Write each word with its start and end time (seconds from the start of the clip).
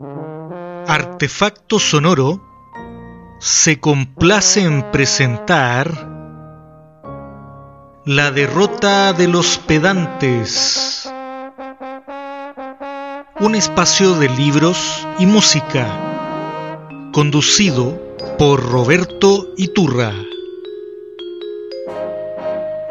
Artefacto 0.00 1.78
Sonoro 1.78 2.42
se 3.38 3.78
complace 3.78 4.64
en 4.64 4.90
presentar 4.90 5.88
La 8.04 8.32
derrota 8.32 9.12
de 9.12 9.28
los 9.28 9.58
pedantes, 9.58 11.08
un 13.38 13.54
espacio 13.54 14.14
de 14.14 14.30
libros 14.30 15.06
y 15.20 15.26
música, 15.26 15.86
conducido 17.12 17.96
por 18.36 18.68
Roberto 18.68 19.46
Iturra. 19.56 20.12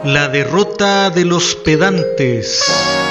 La 0.05 0.29
derrota 0.29 1.09
de 1.09 1.25
los 1.25 1.55
pedantes. 1.55 3.02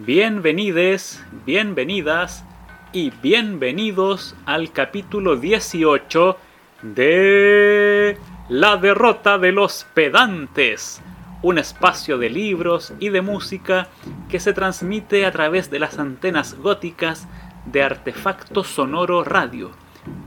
Bienvenides, 0.00 1.24
bienvenidas 1.44 2.44
y 2.92 3.10
bienvenidos 3.20 4.36
al 4.46 4.70
capítulo 4.70 5.34
18 5.34 6.36
de 6.82 8.16
La 8.48 8.76
derrota 8.76 9.38
de 9.38 9.50
los 9.50 9.88
pedantes, 9.94 11.02
un 11.42 11.58
espacio 11.58 12.16
de 12.16 12.30
libros 12.30 12.94
y 13.00 13.08
de 13.08 13.22
música 13.22 13.88
que 14.28 14.38
se 14.38 14.52
transmite 14.52 15.26
a 15.26 15.32
través 15.32 15.68
de 15.68 15.80
las 15.80 15.98
antenas 15.98 16.54
góticas 16.54 17.26
de 17.66 17.82
Artefacto 17.82 18.62
Sonoro 18.62 19.24
Radio, 19.24 19.72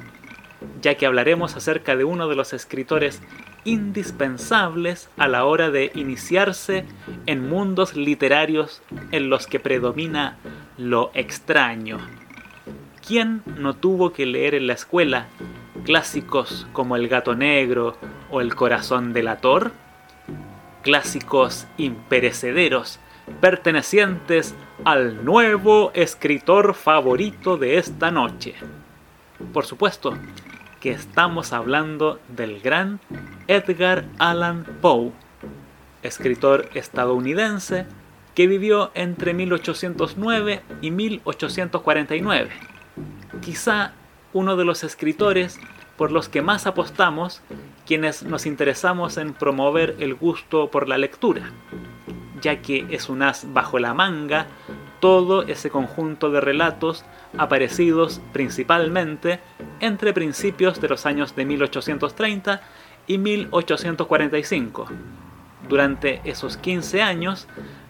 ya 0.80 0.94
que 0.94 1.06
hablaremos 1.06 1.56
acerca 1.56 1.96
de 1.96 2.04
uno 2.04 2.28
de 2.28 2.36
los 2.36 2.52
escritores 2.52 3.22
indispensables 3.64 5.10
a 5.16 5.28
la 5.28 5.44
hora 5.44 5.70
de 5.70 5.90
iniciarse 5.94 6.84
en 7.26 7.48
mundos 7.48 7.96
literarios 7.96 8.82
en 9.10 9.30
los 9.30 9.46
que 9.46 9.60
predomina 9.60 10.38
lo 10.78 11.10
extraño. 11.14 11.98
¿Quién 13.06 13.42
no 13.58 13.74
tuvo 13.74 14.12
que 14.12 14.26
leer 14.26 14.54
en 14.54 14.66
la 14.66 14.74
escuela 14.74 15.26
clásicos 15.84 16.66
como 16.72 16.96
El 16.96 17.08
gato 17.08 17.34
negro 17.34 17.96
o 18.30 18.40
El 18.40 18.54
corazón 18.54 19.12
delator? 19.12 19.72
Clásicos 20.82 21.66
imperecederos 21.76 23.00
pertenecientes 23.40 24.54
al 24.84 25.24
nuevo 25.24 25.92
escritor 25.94 26.74
favorito 26.74 27.56
de 27.56 27.78
esta 27.78 28.10
noche. 28.10 28.54
Por 29.52 29.66
supuesto 29.66 30.16
que 30.80 30.90
estamos 30.90 31.52
hablando 31.52 32.18
del 32.28 32.60
gran 32.60 33.00
Edgar 33.46 34.06
Allan 34.18 34.64
Poe, 34.80 35.12
escritor 36.02 36.68
estadounidense 36.74 37.86
que 38.34 38.46
vivió 38.46 38.90
entre 38.94 39.34
1809 39.34 40.62
y 40.80 40.90
1849. 40.90 42.50
Quizá 43.40 43.92
uno 44.32 44.56
de 44.56 44.64
los 44.64 44.84
escritores 44.84 45.58
por 46.00 46.12
los 46.12 46.30
que 46.30 46.40
más 46.40 46.66
apostamos 46.66 47.42
quienes 47.86 48.22
nos 48.22 48.46
interesamos 48.46 49.18
en 49.18 49.34
promover 49.34 49.96
el 49.98 50.14
gusto 50.14 50.70
por 50.70 50.88
la 50.88 50.96
lectura 50.96 51.52
ya 52.40 52.62
que 52.62 52.86
es 52.88 53.10
un 53.10 53.22
as 53.22 53.52
bajo 53.52 53.78
la 53.78 53.92
manga 53.92 54.46
todo 55.00 55.42
ese 55.42 55.68
conjunto 55.68 56.30
de 56.30 56.40
relatos 56.40 57.04
aparecidos 57.36 58.22
principalmente 58.32 59.40
entre 59.80 60.14
principios 60.14 60.80
de 60.80 60.88
los 60.88 61.04
años 61.04 61.36
de 61.36 61.44
1830 61.44 62.62
y 63.06 63.18
1845. 63.18 64.86
Durante 65.68 66.22
esos 66.24 66.56
15 66.56 67.02
años 67.02 67.46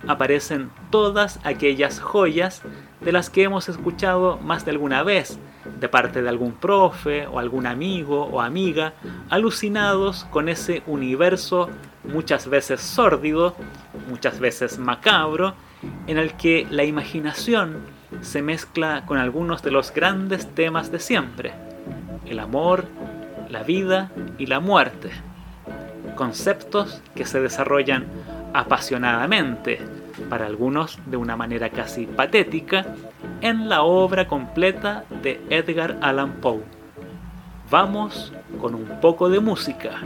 aparecen 0.09 0.73
todas 0.91 1.39
aquellas 1.45 2.01
joyas 2.01 2.63
de 3.01 3.13
las 3.13 3.31
que 3.31 3.45
hemos 3.45 3.69
escuchado 3.69 4.37
más 4.39 4.65
de 4.65 4.73
alguna 4.73 5.05
vez, 5.05 5.39
de 5.79 5.89
parte 5.89 6.23
de 6.23 6.29
algún 6.29 6.53
profe 6.53 7.27
o 7.27 7.39
algún 7.39 7.67
amigo 7.67 8.25
o 8.25 8.41
amiga, 8.41 8.95
alucinados 9.29 10.25
con 10.25 10.49
ese 10.49 10.83
universo 10.87 11.69
muchas 12.05 12.49
veces 12.49 12.81
sórdido, 12.81 13.55
muchas 14.09 14.41
veces 14.41 14.79
macabro, 14.79 15.55
en 16.07 16.19
el 16.19 16.35
que 16.35 16.67
la 16.71 16.85
imaginación 16.85 17.79
se 18.21 18.43
mezcla 18.43 19.05
con 19.07 19.19
algunos 19.19 19.63
de 19.63 19.71
los 19.71 19.93
grandes 19.93 20.53
temas 20.55 20.91
de 20.91 20.99
siempre, 20.99 21.53
el 22.27 22.39
amor, 22.39 22.85
la 23.49 23.63
vida 23.63 24.11
y 24.39 24.47
la 24.47 24.61
muerte, 24.61 25.11
conceptos 26.17 27.03
que 27.15 27.25
se 27.25 27.41
desarrollan 27.41 28.07
apasionadamente, 28.53 29.81
para 30.29 30.47
algunos 30.47 30.99
de 31.07 31.17
una 31.17 31.37
manera 31.37 31.71
casi 31.71 32.07
patética, 32.07 32.95
en 33.41 33.69
la 33.69 33.83
obra 33.83 34.29
completa 34.29 35.05
de 35.23 35.41
Edgar 35.51 35.97
Allan 36.01 36.41
Poe. 36.41 36.63
Vamos 37.71 38.33
con 38.61 38.75
un 38.75 39.01
poco 39.01 39.29
de 39.29 39.41
música. 39.41 40.01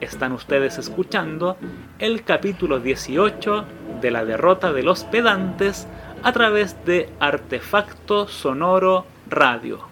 Están 0.00 0.32
ustedes 0.32 0.78
escuchando 0.78 1.56
el 1.98 2.24
capítulo 2.24 2.80
18 2.80 3.64
de 4.00 4.10
la 4.10 4.24
derrota 4.24 4.72
de 4.72 4.82
los 4.82 5.04
pedantes 5.04 5.86
a 6.22 6.32
través 6.32 6.84
de 6.84 7.08
Artefacto 7.20 8.28
Sonoro 8.28 9.06
Radio. 9.28 9.91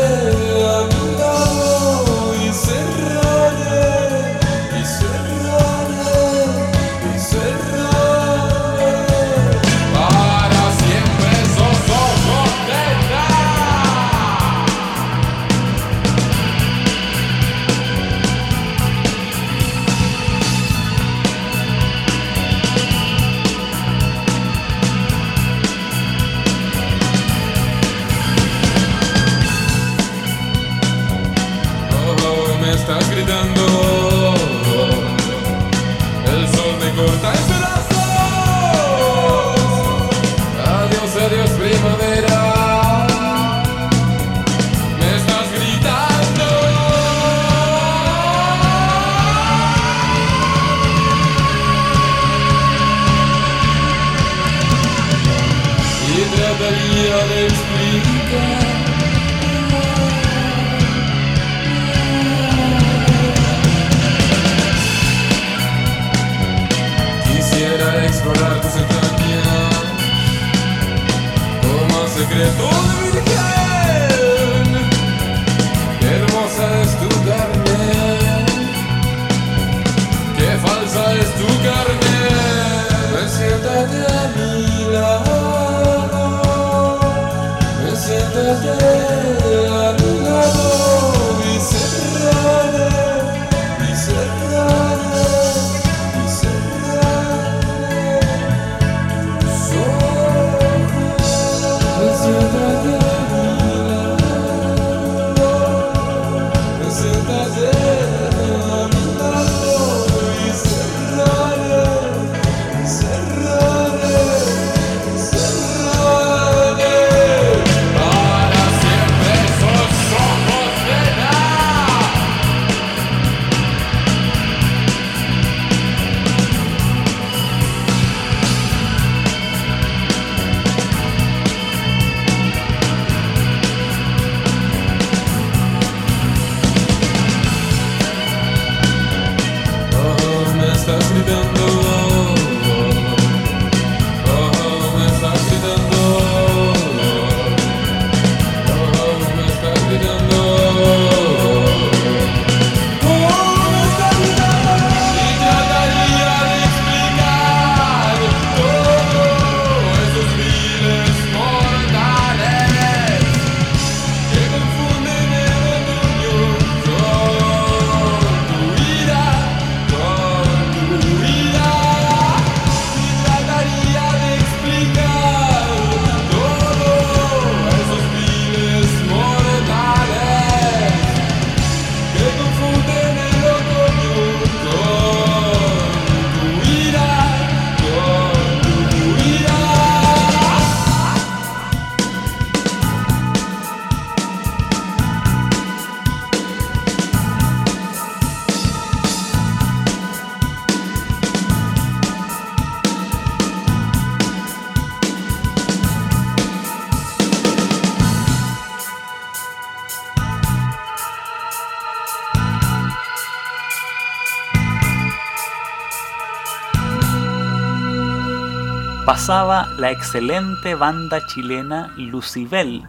pasaba 219.31 219.65
la 219.77 219.91
excelente 219.91 220.75
banda 220.75 221.25
chilena 221.25 221.93
Lucibel 221.95 222.83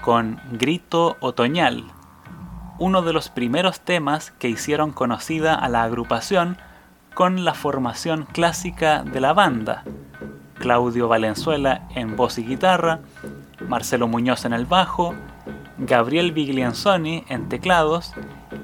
con 0.00 0.40
Grito 0.52 1.16
Otoñal, 1.18 1.82
uno 2.78 3.02
de 3.02 3.12
los 3.12 3.28
primeros 3.28 3.80
temas 3.80 4.30
que 4.30 4.48
hicieron 4.48 4.92
conocida 4.92 5.56
a 5.56 5.68
la 5.68 5.82
agrupación 5.82 6.58
con 7.12 7.44
la 7.44 7.54
formación 7.54 8.24
clásica 8.30 9.02
de 9.02 9.18
la 9.18 9.32
banda. 9.32 9.82
Claudio 10.60 11.08
Valenzuela 11.08 11.88
en 11.96 12.14
voz 12.14 12.38
y 12.38 12.44
guitarra, 12.44 13.00
Marcelo 13.66 14.06
Muñoz 14.06 14.44
en 14.44 14.52
el 14.52 14.66
bajo, 14.66 15.16
Gabriel 15.76 16.30
Viglianzoni 16.30 17.24
en 17.28 17.48
teclados 17.48 18.12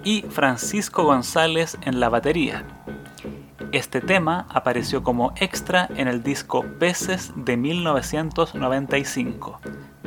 y 0.05 0.23
Francisco 0.31 1.03
González 1.03 1.77
en 1.83 1.99
la 1.99 2.09
batería. 2.09 2.76
Este 3.77 4.01
tema 4.01 4.47
apareció 4.49 5.03
como 5.03 5.35
extra 5.37 5.87
en 5.97 6.09
el 6.09 6.23
disco 6.23 6.65
Peces 6.79 7.35
de 7.37 7.59
1995. 7.59 9.61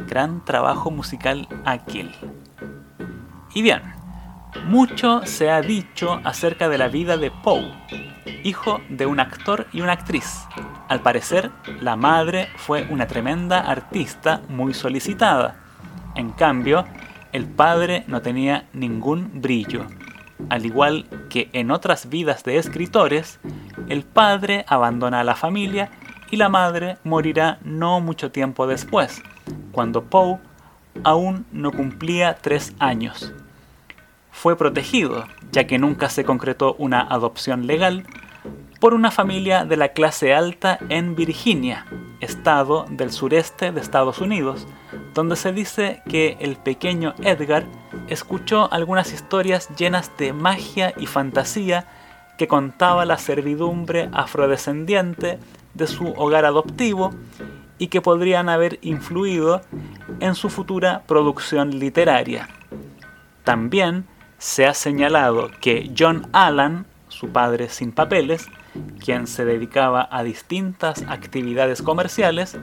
Gran 0.07 0.43
trabajo 0.43 0.89
musical 0.89 1.47
aquel. 1.65 2.09
Y 3.53 3.61
bien, 3.61 3.83
mucho 4.65 5.23
se 5.27 5.51
ha 5.51 5.61
dicho 5.61 6.19
acerca 6.23 6.67
de 6.67 6.79
la 6.79 6.88
vida 6.88 7.17
de 7.17 7.29
Poe, 7.29 7.71
hijo 8.43 8.81
de 8.89 9.05
un 9.05 9.19
actor 9.19 9.67
y 9.71 9.81
una 9.81 9.93
actriz. 9.93 10.47
Al 10.88 11.01
parecer, 11.01 11.51
la 11.79 11.95
madre 11.95 12.47
fue 12.55 12.88
una 12.89 13.05
tremenda 13.05 13.59
artista 13.59 14.41
muy 14.49 14.73
solicitada. 14.73 15.57
En 16.15 16.31
cambio, 16.31 16.85
el 17.33 17.45
padre 17.45 18.03
no 18.07 18.23
tenía 18.23 18.67
ningún 18.73 19.29
brillo. 19.39 19.85
Al 20.50 20.65
igual 20.65 21.05
que 21.29 21.50
en 21.53 21.72
otras 21.72 22.10
vidas 22.10 22.43
de 22.43 22.58
escritores, 22.58 23.39
el 23.88 24.03
padre 24.03 24.65
abandona 24.67 25.19
a 25.19 25.24
la 25.24 25.36
familia 25.36 25.91
y 26.31 26.38
la 26.38 26.50
madre 26.50 26.98
morirá 27.03 27.60
no 27.63 28.00
mucho 28.00 28.31
tiempo 28.31 28.67
después, 28.67 29.22
cuando 29.72 30.03
Poe 30.05 30.39
aún 31.03 31.46
no 31.51 31.72
cumplía 31.72 32.36
tres 32.36 32.74
años. 32.79 33.34
Fue 34.31 34.58
protegido, 34.58 35.25
ya 35.51 35.65
que 35.65 35.79
nunca 35.79 36.10
se 36.10 36.24
concretó 36.24 36.75
una 36.75 37.01
adopción 37.01 37.67
legal, 37.67 38.05
por 38.79 38.93
una 38.93 39.12
familia 39.12 39.65
de 39.65 39.75
la 39.75 39.89
clase 39.89 40.33
alta 40.33 40.79
en 40.89 41.15
Virginia, 41.15 41.86
estado 42.21 42.86
del 42.89 43.12
sureste 43.12 43.71
de 43.71 43.81
Estados 43.81 44.19
Unidos, 44.19 44.67
donde 45.13 45.36
se 45.36 45.51
dice 45.51 46.01
que 46.07 46.38
el 46.39 46.55
pequeño 46.55 47.13
Edgar 47.21 47.65
escuchó 48.07 48.71
algunas 48.71 49.12
historias 49.12 49.69
llenas 49.75 50.12
de 50.17 50.31
magia 50.31 50.93
y 50.98 51.07
fantasía 51.07 51.88
que 52.38 52.48
contaba 52.48 53.03
la 53.03 53.17
servidumbre 53.17 54.09
afrodescendiente 54.13 55.39
de 55.74 55.88
su 55.88 56.13
hogar 56.13 56.45
adoptivo 56.45 57.12
y 57.77 57.88
que 57.88 58.01
podrían 58.01 58.48
haber 58.48 58.79
influido 58.81 59.62
en 60.21 60.36
su 60.36 60.50
futura 60.50 61.03
producción 61.05 61.79
literaria. 61.79 62.48
También 63.43 64.05
se 64.38 64.65
ha 64.65 64.74
señalado 64.74 65.51
que 65.59 65.91
John 65.98 66.27
Allan, 66.31 66.86
su 67.09 67.29
padre 67.29 67.69
sin 67.69 67.91
papeles, 67.91 68.48
quien 69.03 69.27
se 69.27 69.45
dedicaba 69.45 70.07
a 70.11 70.23
distintas 70.23 71.03
actividades 71.07 71.81
comerciales, 71.81 72.57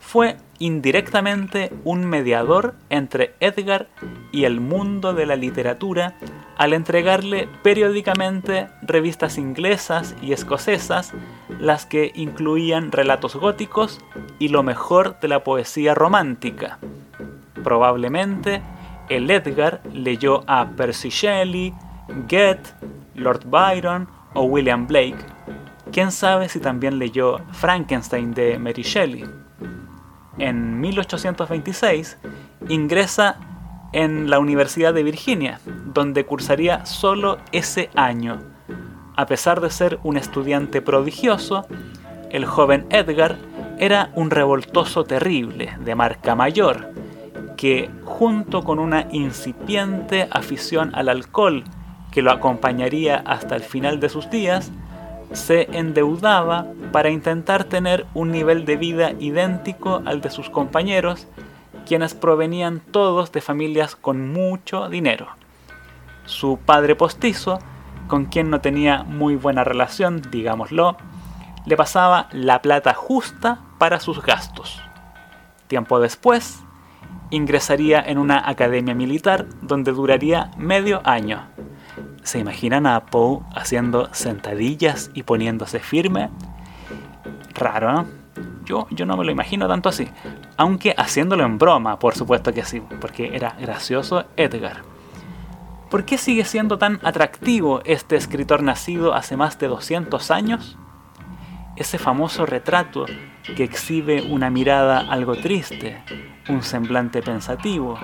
fue 0.00 0.36
indirectamente 0.58 1.72
un 1.84 2.04
mediador 2.06 2.74
entre 2.88 3.34
Edgar 3.40 3.88
y 4.32 4.44
el 4.44 4.60
mundo 4.60 5.12
de 5.12 5.26
la 5.26 5.36
literatura 5.36 6.14
al 6.56 6.72
entregarle 6.72 7.48
periódicamente 7.62 8.68
revistas 8.82 9.38
inglesas 9.38 10.16
y 10.22 10.32
escocesas, 10.32 11.12
las 11.60 11.86
que 11.86 12.12
incluían 12.14 12.90
relatos 12.90 13.36
góticos 13.36 14.00
y 14.38 14.48
lo 14.48 14.62
mejor 14.62 15.20
de 15.20 15.28
la 15.28 15.44
poesía 15.44 15.94
romántica. 15.94 16.78
Probablemente 17.62 18.62
el 19.08 19.30
Edgar 19.30 19.80
leyó 19.92 20.42
a 20.46 20.70
Percy 20.70 21.10
Shelley, 21.10 21.74
Goethe, 22.28 22.74
Lord 23.14 23.44
Byron 23.46 24.08
o 24.34 24.42
William 24.42 24.86
Blake. 24.86 25.37
Quién 25.92 26.12
sabe 26.12 26.48
si 26.48 26.60
también 26.60 26.98
leyó 26.98 27.38
Frankenstein 27.52 28.34
de 28.34 28.58
Mary 28.58 28.82
Shelley. 28.82 29.24
en 30.38 30.80
1826, 30.80 32.16
ingresa 32.68 33.36
en 33.92 34.30
la 34.30 34.38
Universidad 34.38 34.94
de 34.94 35.02
Virginia, 35.02 35.60
donde 35.86 36.24
cursaría 36.24 36.86
solo 36.86 37.38
ese 37.50 37.90
año. 37.96 38.38
A 39.16 39.26
pesar 39.26 39.60
de 39.60 39.70
ser 39.70 39.98
un 40.04 40.16
estudiante 40.16 40.80
prodigioso, 40.80 41.66
el 42.30 42.44
joven 42.44 42.86
Edgar 42.90 43.36
era 43.78 44.10
un 44.14 44.30
revoltoso 44.30 45.04
terrible 45.04 45.76
de 45.80 45.94
marca 45.94 46.34
mayor, 46.34 46.92
que 47.56 47.90
junto 48.04 48.62
con 48.62 48.78
una 48.78 49.08
incipiente 49.10 50.28
afición 50.30 50.94
al 50.94 51.08
alcohol 51.08 51.64
que 52.12 52.22
lo 52.22 52.30
acompañaría 52.30 53.16
hasta 53.26 53.56
el 53.56 53.62
final 53.62 54.00
de 54.00 54.08
sus 54.08 54.30
días, 54.30 54.70
se 55.32 55.68
endeudaba 55.76 56.66
para 56.92 57.10
intentar 57.10 57.64
tener 57.64 58.06
un 58.14 58.30
nivel 58.30 58.64
de 58.64 58.76
vida 58.76 59.12
idéntico 59.18 60.02
al 60.06 60.20
de 60.20 60.30
sus 60.30 60.50
compañeros, 60.50 61.26
quienes 61.86 62.14
provenían 62.14 62.80
todos 62.80 63.32
de 63.32 63.40
familias 63.40 63.96
con 63.96 64.32
mucho 64.32 64.88
dinero. 64.88 65.28
Su 66.24 66.58
padre 66.58 66.94
postizo, 66.94 67.58
con 68.08 68.26
quien 68.26 68.50
no 68.50 68.60
tenía 68.60 69.02
muy 69.04 69.36
buena 69.36 69.64
relación, 69.64 70.22
digámoslo, 70.30 70.96
le 71.66 71.76
pasaba 71.76 72.28
la 72.32 72.62
plata 72.62 72.94
justa 72.94 73.60
para 73.78 74.00
sus 74.00 74.22
gastos. 74.22 74.82
Tiempo 75.66 76.00
después, 76.00 76.62
ingresaría 77.30 78.00
en 78.00 78.18
una 78.18 78.48
academia 78.48 78.94
militar 78.94 79.46
donde 79.60 79.92
duraría 79.92 80.50
medio 80.56 81.02
año. 81.04 81.46
¿Se 82.28 82.38
imaginan 82.38 82.86
a 82.86 83.06
Poe 83.06 83.40
haciendo 83.54 84.10
sentadillas 84.12 85.10
y 85.14 85.22
poniéndose 85.22 85.80
firme? 85.80 86.28
Raro, 87.54 87.90
¿no? 87.90 88.06
Yo, 88.66 88.86
yo 88.90 89.06
no 89.06 89.16
me 89.16 89.24
lo 89.24 89.30
imagino 89.30 89.66
tanto 89.66 89.88
así. 89.88 90.06
Aunque 90.58 90.94
haciéndolo 90.98 91.46
en 91.46 91.56
broma, 91.56 91.98
por 91.98 92.14
supuesto 92.14 92.52
que 92.52 92.66
sí, 92.66 92.82
porque 93.00 93.34
era 93.34 93.56
gracioso 93.58 94.26
Edgar. 94.36 94.82
¿Por 95.90 96.04
qué 96.04 96.18
sigue 96.18 96.44
siendo 96.44 96.76
tan 96.76 97.00
atractivo 97.02 97.80
este 97.86 98.16
escritor 98.16 98.62
nacido 98.62 99.14
hace 99.14 99.38
más 99.38 99.58
de 99.58 99.68
200 99.68 100.30
años? 100.30 100.76
Ese 101.76 101.96
famoso 101.96 102.44
retrato 102.44 103.06
que 103.56 103.64
exhibe 103.64 104.20
una 104.20 104.50
mirada 104.50 104.98
algo 104.98 105.34
triste, 105.34 106.02
un 106.50 106.62
semblante 106.62 107.22
pensativo, 107.22 107.98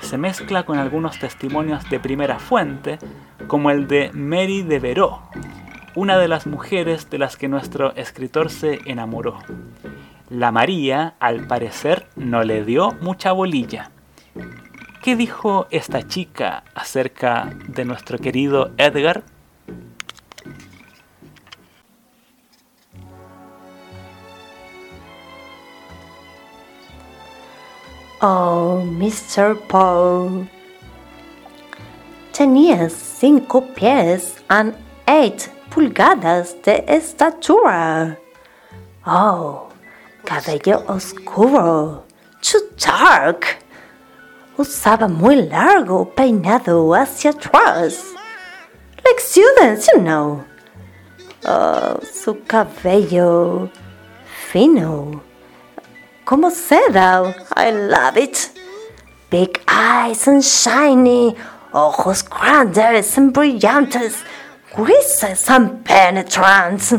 se 0.00 0.18
mezcla 0.18 0.64
con 0.64 0.78
algunos 0.78 1.18
testimonios 1.18 1.88
de 1.90 2.00
primera 2.00 2.38
fuente, 2.38 2.98
como 3.46 3.70
el 3.70 3.86
de 3.86 4.10
Mary 4.12 4.62
de 4.62 4.78
Veró, 4.78 5.22
una 5.94 6.18
de 6.18 6.28
las 6.28 6.46
mujeres 6.46 7.08
de 7.10 7.18
las 7.18 7.36
que 7.36 7.48
nuestro 7.48 7.94
escritor 7.96 8.50
se 8.50 8.80
enamoró. 8.86 9.38
La 10.28 10.50
María, 10.52 11.14
al 11.20 11.46
parecer, 11.46 12.06
no 12.16 12.42
le 12.42 12.64
dio 12.64 12.96
mucha 13.00 13.32
bolilla. 13.32 13.90
¿Qué 15.02 15.14
dijo 15.14 15.68
esta 15.70 16.06
chica 16.06 16.64
acerca 16.74 17.50
de 17.68 17.84
nuestro 17.84 18.18
querido 18.18 18.72
Edgar? 18.76 19.22
Oh, 28.22 28.82
Mr. 28.82 29.54
Poe. 29.68 30.48
Tenía 32.32 32.88
cinco 32.88 33.60
pies 33.74 34.42
and 34.48 34.74
eight 35.06 35.50
pulgadas 35.70 36.54
de 36.62 36.82
estatura. 36.88 38.16
Oh, 39.06 39.68
cabello 40.24 40.82
oscuro. 40.88 42.04
Too 42.40 42.60
dark. 42.78 43.58
Usaba 44.56 45.08
muy 45.08 45.36
largo 45.36 46.06
peinado 46.14 46.94
hacia 46.94 47.32
atrás. 47.32 48.02
Like 49.04 49.20
students, 49.20 49.88
you 49.92 50.00
know. 50.00 50.42
Oh, 51.44 52.00
su 52.02 52.34
cabello 52.46 53.70
fino. 54.50 55.22
Como 56.26 56.50
seda. 56.50 57.36
I 57.56 57.70
love 57.70 58.16
it. 58.16 58.50
Big 59.30 59.60
eyes 59.68 60.26
and 60.26 60.42
shiny. 60.42 61.36
Ojos 61.72 62.22
grandes 62.22 63.16
and 63.16 63.32
brillantes. 63.32 64.24
Grises 64.74 65.48
and 65.48 65.84
penetrants. 65.84 66.94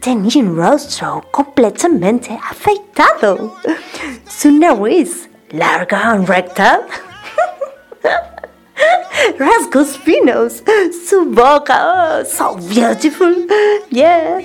Tenía 0.00 0.42
un 0.42 0.56
rostro 0.56 1.22
completamente 1.30 2.36
afeitado. 2.42 3.54
Su 4.28 4.50
nariz 4.50 5.28
larga 5.50 6.18
y 6.20 6.26
recta. 6.26 6.80
Rasgos 9.38 9.96
finos. 9.96 10.64
Su 11.08 11.24
boca, 11.26 12.18
oh, 12.18 12.24
so 12.24 12.56
beautiful. 12.56 13.46
Yeah. 13.90 14.40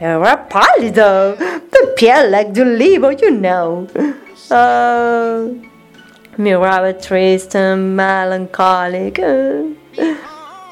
Era 0.00 0.36
pálido. 0.48 1.36
The 1.70 2.28
like 2.30 2.54
the 2.54 2.62
olivo, 2.62 3.10
you 3.10 3.30
know. 3.30 3.86
Uh, 4.50 5.48
miraba 6.38 6.92
triste 7.00 7.54
and 7.54 7.94
melancholic. 7.96 9.18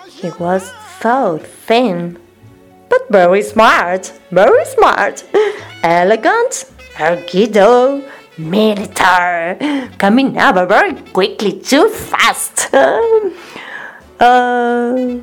He 0.08 0.30
was 0.38 0.72
so 1.00 1.38
thin 1.66 2.18
but 2.88 3.02
very 3.10 3.42
smart, 3.42 4.12
very 4.30 4.64
smart, 4.64 5.24
elegant, 5.82 6.64
erguido, 6.96 8.02
militar, 8.38 9.56
caminaba 9.98 10.66
very 10.66 10.94
quickly, 11.12 11.52
too 11.60 11.88
fast. 11.88 12.70
Uh, 14.20 15.20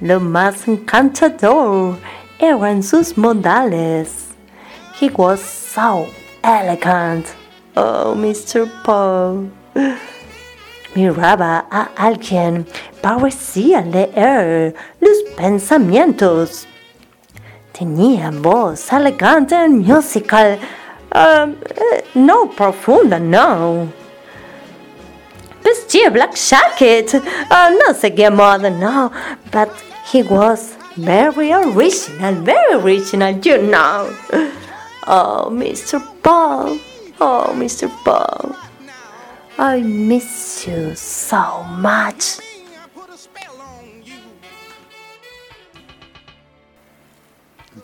lo 0.00 0.20
más 0.20 0.66
encantador 0.66 1.98
eran 2.40 2.82
sus 2.82 3.16
modales. 3.16 4.34
He 4.98 5.08
was 5.10 5.40
so 5.40 6.06
elegant. 6.42 7.26
Oh, 7.76 8.14
Mr. 8.16 8.68
Poe. 8.82 9.50
Miraba 10.94 11.66
a 11.70 11.90
alguien, 11.96 12.66
parecía 13.00 13.80
leer 13.82 14.74
los 15.00 15.18
pensamientos. 15.36 16.66
Tenía 17.72 18.30
voz 18.32 18.92
elegante 18.92 19.54
y 19.54 19.68
musical, 19.68 20.58
um, 21.14 21.54
eh, 21.64 22.04
no 22.14 22.50
profunda, 22.50 23.20
no. 23.20 23.86
Vestía 25.62 26.10
black 26.10 26.34
jacket, 26.34 27.14
uh, 27.14 27.70
no 27.86 27.94
seguía 27.94 28.30
moda, 28.30 28.68
no, 28.68 29.12
but 29.52 29.70
he 30.12 30.24
was 30.24 30.79
very 30.96 31.52
original, 31.52 32.34
very 32.42 32.74
original, 32.74 33.32
you 33.38 33.58
know. 33.58 34.10
Oh, 35.06 35.48
Mr. 35.50 36.00
Paul, 36.22 36.78
oh, 37.20 37.52
Mr. 37.56 37.88
Paul. 38.04 38.54
I 39.58 39.82
miss 39.82 40.66
you 40.66 40.94
so 40.94 41.64
much. 41.64 42.40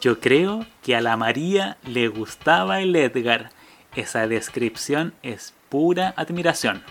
Yo 0.01 0.21
creo 0.21 0.67
que 0.83 0.95
a 0.95 1.01
la 1.01 1.17
María 1.17 1.79
le 1.85 2.09
gustaba 2.09 2.81
el 2.81 2.95
Edgar. 2.97 3.51
Esa 3.95 4.27
descripción 4.27 5.15
es 5.23 5.55
pura 5.69 6.13
admiración. 6.17 6.83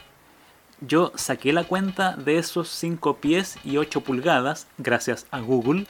Yo 0.81 1.13
saqué 1.15 1.53
la 1.53 1.63
cuenta 1.63 2.13
de 2.17 2.37
esos 2.37 2.67
5 2.69 3.17
pies 3.17 3.57
y 3.63 3.77
8 3.77 4.01
pulgadas 4.01 4.67
gracias 4.77 5.25
a 5.31 5.39
Google 5.39 5.87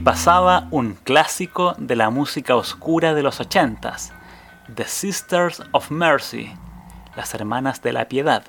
pasaba 0.03 0.67
un 0.69 0.95
clásico 0.95 1.75
de 1.77 1.95
la 1.95 2.09
música 2.09 2.57
oscura 2.57 3.13
de 3.13 3.23
los 3.23 3.39
ochentas, 3.39 4.11
The 4.75 4.83
Sisters 4.83 5.63
of 5.71 5.91
Mercy, 5.91 6.51
las 7.15 7.33
Hermanas 7.33 7.81
de 7.81 7.93
la 7.93 8.09
Piedad, 8.09 8.43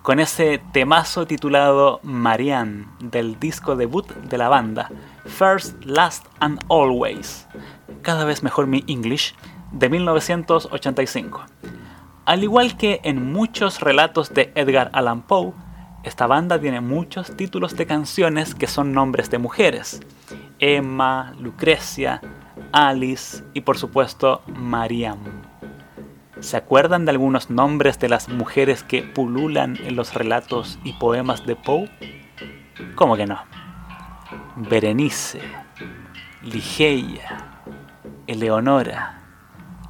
con 0.00 0.20
ese 0.20 0.62
temazo 0.72 1.26
titulado 1.26 2.00
Marianne 2.02 2.86
del 3.00 3.38
disco 3.38 3.76
debut 3.76 4.10
de 4.10 4.38
la 4.38 4.48
banda, 4.48 4.90
First, 5.26 5.84
Last 5.84 6.24
and 6.40 6.64
Always, 6.70 7.46
cada 8.00 8.24
vez 8.24 8.42
mejor 8.42 8.66
mi 8.66 8.82
English, 8.86 9.34
de 9.72 9.90
1985. 9.90 11.44
Al 12.24 12.42
igual 12.42 12.78
que 12.78 13.00
en 13.04 13.32
muchos 13.32 13.80
relatos 13.80 14.32
de 14.32 14.50
Edgar 14.54 14.90
Allan 14.94 15.20
Poe, 15.22 15.52
esta 16.04 16.26
banda 16.26 16.58
tiene 16.58 16.80
muchos 16.80 17.36
títulos 17.36 17.76
de 17.76 17.84
canciones 17.84 18.54
que 18.54 18.66
son 18.66 18.92
nombres 18.92 19.28
de 19.28 19.38
mujeres. 19.38 20.00
Emma, 20.58 21.34
Lucrecia, 21.38 22.20
Alice 22.72 23.44
y 23.54 23.62
por 23.62 23.78
supuesto 23.78 24.42
Mariam. 24.46 25.18
¿Se 26.40 26.56
acuerdan 26.56 27.04
de 27.04 27.12
algunos 27.12 27.50
nombres 27.50 27.98
de 27.98 28.08
las 28.08 28.28
mujeres 28.28 28.82
que 28.82 29.02
pululan 29.02 29.76
en 29.76 29.96
los 29.96 30.14
relatos 30.14 30.78
y 30.84 30.92
poemas 30.94 31.46
de 31.46 31.56
Poe? 31.56 31.90
¿Cómo 32.94 33.16
que 33.16 33.26
no? 33.26 33.40
Berenice, 34.56 35.40
Ligeia, 36.42 37.38
Eleonora, 38.26 39.22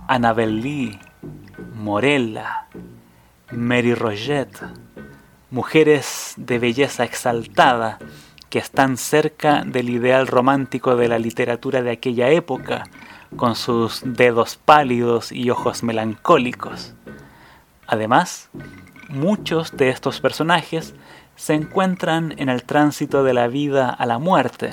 Annabel 0.08 0.60
Lee, 0.60 0.98
Morella, 1.74 2.68
Mary 3.50 3.94
Rogette, 3.94 4.66
mujeres 5.50 6.34
de 6.36 6.58
belleza 6.58 7.04
exaltada 7.04 7.98
que 8.50 8.58
están 8.58 8.96
cerca 8.96 9.62
del 9.64 9.90
ideal 9.90 10.26
romántico 10.26 10.96
de 10.96 11.08
la 11.08 11.18
literatura 11.18 11.82
de 11.82 11.90
aquella 11.90 12.30
época, 12.30 12.84
con 13.36 13.56
sus 13.56 14.02
dedos 14.04 14.56
pálidos 14.56 15.32
y 15.32 15.50
ojos 15.50 15.82
melancólicos. 15.82 16.94
Además, 17.86 18.48
muchos 19.08 19.76
de 19.76 19.90
estos 19.90 20.20
personajes 20.20 20.94
se 21.36 21.54
encuentran 21.54 22.34
en 22.38 22.48
el 22.48 22.64
tránsito 22.64 23.24
de 23.24 23.34
la 23.34 23.48
vida 23.48 23.90
a 23.90 24.06
la 24.06 24.18
muerte, 24.18 24.72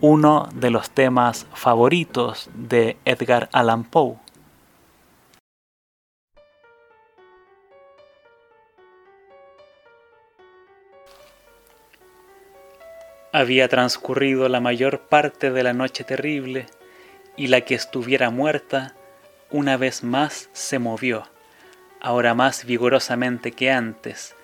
uno 0.00 0.48
de 0.54 0.70
los 0.70 0.90
temas 0.90 1.46
favoritos 1.54 2.50
de 2.54 2.96
Edgar 3.04 3.48
Allan 3.52 3.84
Poe. 3.84 4.16
Había 13.32 13.68
transcurrido 13.68 14.48
la 14.48 14.58
mayor 14.58 15.02
parte 15.02 15.52
de 15.52 15.62
la 15.62 15.72
noche 15.72 16.02
terrible 16.02 16.66
y 17.36 17.46
la 17.46 17.60
que 17.60 17.76
estuviera 17.76 18.30
muerta 18.30 18.96
una 19.50 19.76
vez 19.76 20.02
más 20.02 20.48
se 20.52 20.80
movió, 20.80 21.28
ahora 22.00 22.34
más 22.34 22.64
vigorosamente 22.64 23.52
que 23.52 23.70
antes, 23.70 24.34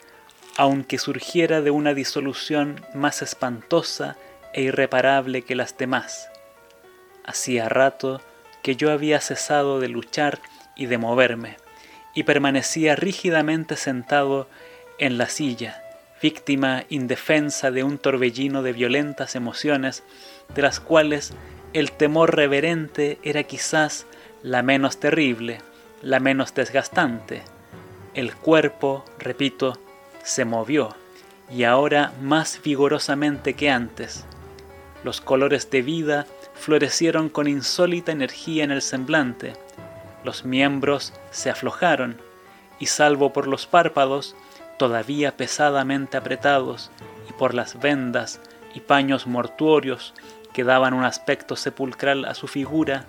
aunque 0.56 0.98
surgiera 0.98 1.62
de 1.62 1.72
una 1.72 1.94
disolución 1.94 2.80
más 2.94 3.22
espantosa 3.22 4.16
e 4.52 4.62
irreparable 4.62 5.42
que 5.42 5.56
las 5.56 5.76
demás. 5.76 6.28
Hacía 7.24 7.68
rato 7.68 8.20
que 8.62 8.76
yo 8.76 8.92
había 8.92 9.20
cesado 9.20 9.80
de 9.80 9.88
luchar 9.88 10.38
y 10.76 10.86
de 10.86 10.98
moverme, 10.98 11.56
y 12.14 12.22
permanecía 12.22 12.94
rígidamente 12.94 13.74
sentado 13.74 14.48
en 14.98 15.18
la 15.18 15.28
silla, 15.28 15.82
víctima 16.22 16.84
indefensa 16.88 17.70
de 17.70 17.84
un 17.84 17.98
torbellino 17.98 18.62
de 18.62 18.72
violentas 18.72 19.36
emociones, 19.36 20.02
de 20.54 20.62
las 20.62 20.80
cuales 20.80 21.32
el 21.72 21.92
temor 21.92 22.34
reverente 22.34 23.18
era 23.22 23.42
quizás 23.42 24.06
la 24.42 24.62
menos 24.62 24.98
terrible, 24.98 25.60
la 26.02 26.20
menos 26.20 26.54
desgastante. 26.54 27.42
El 28.14 28.34
cuerpo, 28.34 29.04
repito, 29.18 29.78
se 30.22 30.44
movió, 30.44 30.94
y 31.50 31.64
ahora 31.64 32.12
más 32.22 32.60
vigorosamente 32.64 33.54
que 33.54 33.70
antes. 33.70 34.24
Los 35.04 35.20
colores 35.20 35.70
de 35.70 35.82
vida 35.82 36.26
florecieron 36.54 37.28
con 37.28 37.46
insólita 37.46 38.12
energía 38.12 38.64
en 38.64 38.70
el 38.70 38.82
semblante, 38.82 39.52
los 40.26 40.44
miembros 40.44 41.12
se 41.30 41.50
aflojaron, 41.50 42.16
y 42.80 42.86
salvo 42.86 43.32
por 43.32 43.46
los 43.46 43.66
párpados, 43.66 44.34
todavía 44.78 45.36
pesadamente 45.36 46.16
apretados, 46.16 46.90
y 47.28 47.32
por 47.32 47.54
las 47.54 47.78
vendas 47.78 48.40
y 48.74 48.80
paños 48.80 49.26
mortuorios 49.26 50.14
que 50.52 50.64
daban 50.64 50.94
un 50.94 51.04
aspecto 51.04 51.56
sepulcral 51.56 52.24
a 52.24 52.34
su 52.34 52.46
figura, 52.46 53.04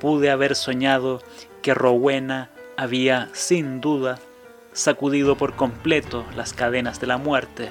pude 0.00 0.30
haber 0.30 0.54
soñado 0.54 1.20
que 1.62 1.74
Rowena 1.74 2.50
había, 2.76 3.28
sin 3.32 3.80
duda, 3.80 4.18
sacudido 4.72 5.36
por 5.36 5.54
completo 5.54 6.24
las 6.36 6.52
cadenas 6.52 7.00
de 7.00 7.06
la 7.06 7.16
muerte. 7.16 7.70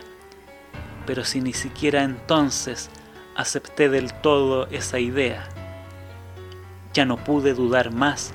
Pero 1.06 1.26
si 1.26 1.42
ni 1.42 1.54
siquiera 1.54 2.04
entonces 2.04 2.90
acepté 3.36 3.90
del 3.90 4.14
todo 4.14 4.68
esa 4.68 5.00
idea, 5.00 5.50
ya 6.94 7.06
no 7.06 7.18
pude 7.18 7.54
dudar 7.54 7.92
más 7.92 8.34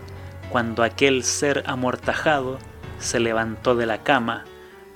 cuando 0.51 0.83
aquel 0.83 1.25
ser 1.25 1.63
amortajado 1.67 2.59
se 2.99 3.21
levantó 3.21 3.75
de 3.75 3.87
la 3.87 4.03
cama 4.03 4.45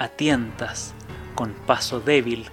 a 0.03 0.09
tientas, 0.09 0.95
con 1.37 1.53
paso 1.53 2.01
débil, 2.01 2.51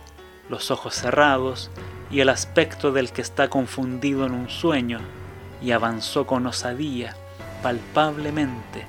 los 0.49 0.69
ojos 0.69 0.93
cerrados 0.93 1.71
y 2.11 2.19
el 2.19 2.29
aspecto 2.29 2.91
del 2.91 3.11
que 3.11 3.23
está 3.23 3.49
confundido 3.49 4.27
en 4.27 4.33
un 4.33 4.49
sueño, 4.49 4.99
y 5.59 5.71
avanzó 5.71 6.27
con 6.27 6.45
osadía, 6.45 7.15
palpablemente, 7.63 8.85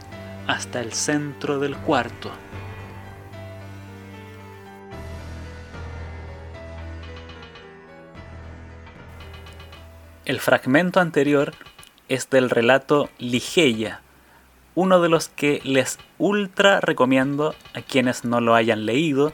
hasta 0.46 0.83
el 0.83 0.92
centro 0.92 1.59
del 1.59 1.75
cuarto. 1.75 2.31
El 10.27 10.38
fragmento 10.38 11.01
anterior 11.01 11.55
es 12.11 12.29
del 12.29 12.51
relato 12.51 13.09
Ligeia, 13.18 14.03
uno 14.74 15.00
de 15.00 15.09
los 15.09 15.28
que 15.28 15.61
les 15.64 15.98
ultra 16.18 16.80
recomiendo 16.80 17.54
a 17.74 17.83
quienes 17.83 18.24
no 18.24 18.40
lo 18.40 18.54
hayan 18.54 18.87
leído, 18.87 19.33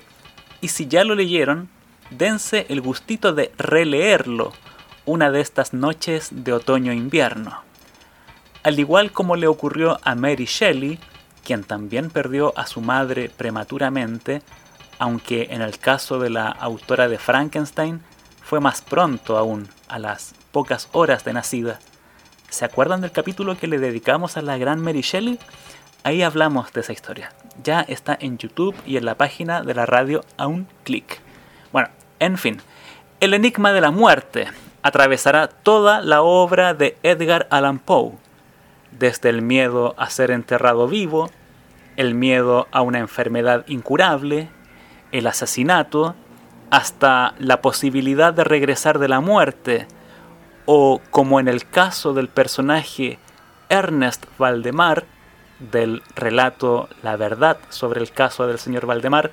y 0.60 0.68
si 0.68 0.86
ya 0.86 1.04
lo 1.04 1.14
leyeron, 1.14 1.68
dense 2.10 2.66
el 2.68 2.80
gustito 2.80 3.32
de 3.32 3.52
releerlo 3.58 4.52
una 5.04 5.30
de 5.30 5.40
estas 5.40 5.72
noches 5.72 6.28
de 6.32 6.52
otoño-invierno. 6.52 7.62
Al 8.64 8.78
igual 8.80 9.12
como 9.12 9.36
le 9.36 9.46
ocurrió 9.46 9.98
a 10.02 10.16
Mary 10.16 10.46
Shelley, 10.46 10.98
quien 11.44 11.62
también 11.62 12.10
perdió 12.10 12.52
a 12.58 12.66
su 12.66 12.80
madre 12.80 13.30
prematuramente, 13.30 14.42
aunque 14.98 15.48
en 15.50 15.62
el 15.62 15.78
caso 15.78 16.18
de 16.18 16.30
la 16.30 16.48
autora 16.48 17.08
de 17.08 17.18
Frankenstein 17.18 18.00
fue 18.42 18.58
más 18.58 18.82
pronto 18.82 19.38
aún, 19.38 19.68
a 19.88 20.00
las 20.00 20.34
pocas 20.50 20.88
horas 20.90 21.24
de 21.24 21.32
nacida. 21.34 21.78
¿Se 22.48 22.64
acuerdan 22.64 23.00
del 23.00 23.10
capítulo 23.10 23.58
que 23.58 23.66
le 23.66 23.78
dedicamos 23.78 24.36
a 24.36 24.42
la 24.42 24.56
gran 24.56 24.80
Mary 24.80 25.00
Shelley? 25.00 25.38
Ahí 26.04 26.22
hablamos 26.22 26.72
de 26.72 26.80
esa 26.80 26.92
historia. 26.92 27.32
Ya 27.62 27.80
está 27.80 28.16
en 28.18 28.38
YouTube 28.38 28.76
y 28.86 28.96
en 28.96 29.04
la 29.04 29.16
página 29.16 29.62
de 29.62 29.74
la 29.74 29.84
radio 29.84 30.24
a 30.36 30.46
un 30.46 30.68
clic. 30.84 31.20
Bueno, 31.72 31.88
en 32.20 32.38
fin. 32.38 32.60
El 33.18 33.34
enigma 33.34 33.72
de 33.72 33.80
la 33.80 33.90
muerte 33.90 34.46
atravesará 34.82 35.48
toda 35.48 36.00
la 36.00 36.22
obra 36.22 36.72
de 36.72 36.96
Edgar 37.02 37.48
Allan 37.50 37.80
Poe. 37.80 38.12
Desde 38.92 39.28
el 39.28 39.42
miedo 39.42 39.94
a 39.98 40.08
ser 40.08 40.30
enterrado 40.30 40.86
vivo, 40.86 41.28
el 41.96 42.14
miedo 42.14 42.68
a 42.70 42.82
una 42.82 43.00
enfermedad 43.00 43.64
incurable, 43.66 44.48
el 45.10 45.26
asesinato, 45.26 46.14
hasta 46.70 47.34
la 47.38 47.60
posibilidad 47.60 48.32
de 48.32 48.44
regresar 48.44 48.98
de 48.98 49.08
la 49.08 49.20
muerte, 49.20 49.88
o 50.66 51.00
como 51.10 51.40
en 51.40 51.48
el 51.48 51.66
caso 51.66 52.12
del 52.12 52.28
personaje 52.28 53.18
Ernest 53.68 54.26
Valdemar, 54.38 55.04
del 55.58 56.02
relato 56.14 56.88
La 57.02 57.16
verdad 57.16 57.56
sobre 57.70 58.00
el 58.00 58.10
caso 58.10 58.46
del 58.46 58.58
señor 58.58 58.84
Valdemar, 58.84 59.30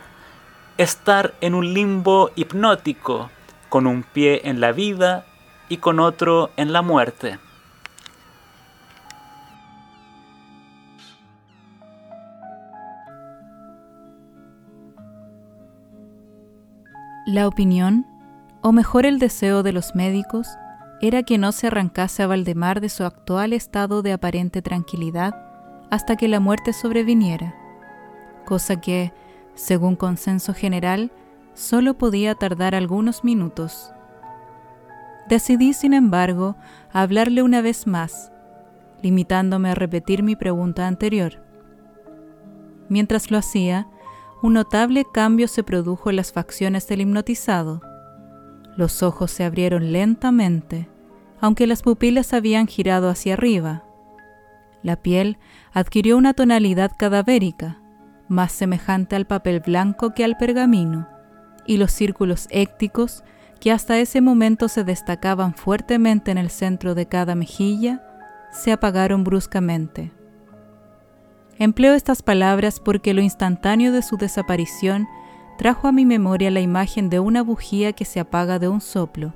estar 0.77 1.33
en 1.41 1.53
un 1.53 1.73
limbo 1.73 2.31
hipnótico, 2.35 3.29
con 3.69 3.87
un 3.87 4.03
pie 4.03 4.41
en 4.45 4.61
la 4.61 4.71
vida 4.71 5.25
y 5.67 5.77
con 5.77 5.99
otro 5.99 6.51
en 6.55 6.71
la 6.71 6.81
muerte. 6.81 7.39
La 17.25 17.47
opinión, 17.47 18.05
o 18.61 18.73
mejor 18.73 19.05
el 19.05 19.17
deseo 19.17 19.63
de 19.63 19.71
los 19.71 19.95
médicos, 19.95 20.47
era 21.03 21.21
que 21.21 21.37
no 21.37 21.51
se 21.51 21.67
arrancase 21.67 22.23
a 22.23 22.27
Valdemar 22.27 22.79
de 22.79 22.87
su 22.87 23.03
actual 23.03 23.51
estado 23.51 24.03
de 24.03 24.13
aparente 24.13 24.61
tranquilidad 24.61 25.35
hasta 25.89 26.15
que 26.15 26.29
la 26.29 26.39
muerte 26.39 26.71
sobreviniera, 26.71 27.53
cosa 28.45 28.79
que, 28.79 29.11
según 29.53 29.97
consenso 29.97 30.53
general, 30.53 31.11
solo 31.55 31.95
podía 31.95 32.35
tardar 32.35 32.73
algunos 32.73 33.25
minutos. 33.25 33.91
Decidí, 35.27 35.73
sin 35.73 35.93
embargo, 35.93 36.55
hablarle 36.93 37.43
una 37.43 37.61
vez 37.61 37.85
más, 37.85 38.31
limitándome 39.01 39.71
a 39.71 39.75
repetir 39.75 40.23
mi 40.23 40.37
pregunta 40.37 40.87
anterior. 40.87 41.43
Mientras 42.87 43.29
lo 43.29 43.37
hacía, 43.37 43.89
un 44.41 44.53
notable 44.53 45.03
cambio 45.13 45.49
se 45.49 45.63
produjo 45.63 46.09
en 46.09 46.15
las 46.15 46.31
facciones 46.31 46.87
del 46.87 47.01
hipnotizado. 47.01 47.81
Los 48.77 49.03
ojos 49.03 49.31
se 49.31 49.43
abrieron 49.43 49.91
lentamente, 49.91 50.92
aunque 51.43 51.67
las 51.67 51.81
pupilas 51.81 52.31
habían 52.31 52.67
girado 52.67 53.09
hacia 53.09 53.33
arriba. 53.33 53.83
La 54.81 54.95
piel 54.95 55.37
adquirió 55.73 56.15
una 56.15 56.33
tonalidad 56.33 56.93
cadavérica, 56.97 57.81
más 58.29 58.53
semejante 58.53 59.17
al 59.17 59.27
papel 59.27 59.59
blanco 59.59 60.13
que 60.13 60.23
al 60.23 60.37
pergamino, 60.37 61.05
y 61.67 61.75
los 61.75 61.91
círculos 61.91 62.47
écticos, 62.49 63.25
que 63.59 63.73
hasta 63.73 63.99
ese 63.99 64.21
momento 64.21 64.69
se 64.69 64.85
destacaban 64.85 65.53
fuertemente 65.53 66.31
en 66.31 66.37
el 66.37 66.49
centro 66.49 66.95
de 66.95 67.07
cada 67.07 67.35
mejilla, 67.35 68.01
se 68.53 68.71
apagaron 68.71 69.25
bruscamente. 69.25 70.13
Empleo 71.59 71.93
estas 71.93 72.21
palabras 72.21 72.79
porque 72.79 73.13
lo 73.13 73.19
instantáneo 73.19 73.91
de 73.91 74.01
su 74.01 74.15
desaparición 74.15 75.09
trajo 75.57 75.89
a 75.89 75.91
mi 75.91 76.05
memoria 76.05 76.51
la 76.51 76.61
imagen 76.61 77.09
de 77.09 77.19
una 77.19 77.43
bujía 77.43 77.91
que 77.91 78.05
se 78.05 78.21
apaga 78.21 78.59
de 78.59 78.69
un 78.69 78.79
soplo. 78.79 79.33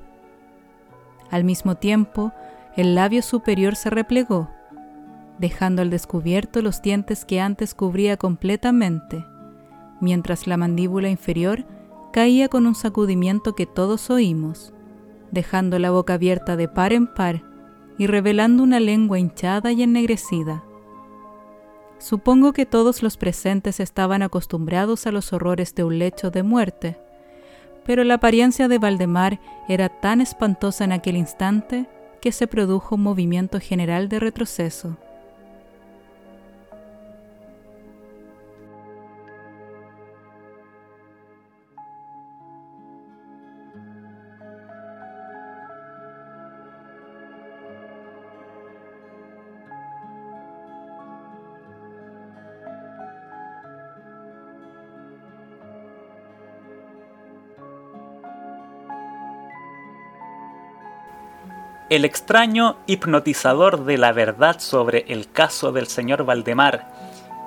Al 1.30 1.44
mismo 1.44 1.76
tiempo, 1.76 2.32
el 2.76 2.94
labio 2.94 3.22
superior 3.22 3.76
se 3.76 3.90
replegó, 3.90 4.48
dejando 5.38 5.82
al 5.82 5.90
descubierto 5.90 6.62
los 6.62 6.82
dientes 6.82 7.24
que 7.24 7.40
antes 7.40 7.74
cubría 7.74 8.16
completamente, 8.16 9.24
mientras 10.00 10.46
la 10.46 10.56
mandíbula 10.56 11.08
inferior 11.08 11.66
caía 12.12 12.48
con 12.48 12.66
un 12.66 12.74
sacudimiento 12.74 13.54
que 13.54 13.66
todos 13.66 14.10
oímos, 14.10 14.72
dejando 15.30 15.78
la 15.78 15.90
boca 15.90 16.14
abierta 16.14 16.56
de 16.56 16.68
par 16.68 16.92
en 16.92 17.06
par 17.06 17.42
y 17.98 18.06
revelando 18.06 18.62
una 18.62 18.80
lengua 18.80 19.18
hinchada 19.18 19.72
y 19.72 19.82
ennegrecida. 19.82 20.64
Supongo 21.98 22.52
que 22.52 22.64
todos 22.64 23.02
los 23.02 23.16
presentes 23.16 23.80
estaban 23.80 24.22
acostumbrados 24.22 25.06
a 25.06 25.12
los 25.12 25.32
horrores 25.32 25.74
de 25.74 25.84
un 25.84 25.98
lecho 25.98 26.30
de 26.30 26.44
muerte, 26.44 26.98
pero 27.88 28.04
la 28.04 28.14
apariencia 28.14 28.68
de 28.68 28.76
Valdemar 28.76 29.40
era 29.66 29.88
tan 29.88 30.20
espantosa 30.20 30.84
en 30.84 30.92
aquel 30.92 31.16
instante 31.16 31.86
que 32.20 32.32
se 32.32 32.46
produjo 32.46 32.96
un 32.96 33.02
movimiento 33.02 33.60
general 33.60 34.10
de 34.10 34.20
retroceso. 34.20 34.98
El 61.90 62.04
extraño 62.04 62.76
hipnotizador 62.86 63.86
de 63.86 63.96
la 63.96 64.12
verdad 64.12 64.60
sobre 64.60 65.06
el 65.08 65.30
caso 65.30 65.72
del 65.72 65.86
señor 65.86 66.26
Valdemar, 66.26 66.86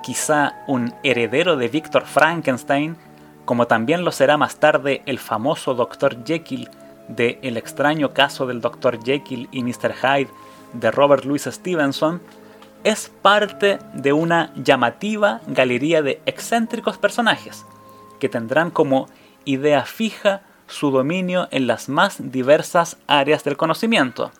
quizá 0.02 0.64
un 0.66 0.92
heredero 1.04 1.56
de 1.56 1.68
Víctor 1.68 2.06
Frankenstein, 2.06 2.96
como 3.44 3.68
también 3.68 4.04
lo 4.04 4.10
será 4.10 4.36
más 4.36 4.56
tarde 4.56 5.02
el 5.06 5.20
famoso 5.20 5.74
Dr. 5.74 6.24
Jekyll 6.24 6.68
de 7.06 7.38
El 7.42 7.56
extraño 7.56 8.14
caso 8.14 8.44
del 8.48 8.60
Dr. 8.60 8.98
Jekyll 9.04 9.48
y 9.52 9.62
Mr. 9.62 9.94
Hyde 9.94 10.30
de 10.72 10.90
Robert 10.90 11.24
Louis 11.24 11.44
Stevenson, 11.44 12.20
es 12.82 13.12
parte 13.22 13.78
de 13.94 14.12
una 14.12 14.52
llamativa 14.56 15.40
galería 15.46 16.02
de 16.02 16.20
excéntricos 16.26 16.98
personajes 16.98 17.64
que 18.18 18.28
tendrán 18.28 18.72
como 18.72 19.06
idea 19.44 19.84
fija 19.84 20.42
su 20.72 20.90
dominio 20.90 21.48
en 21.50 21.66
las 21.66 21.88
más 21.88 22.32
diversas 22.32 22.96
áreas 23.06 23.44
del 23.44 23.56
conocimiento. 23.56 24.32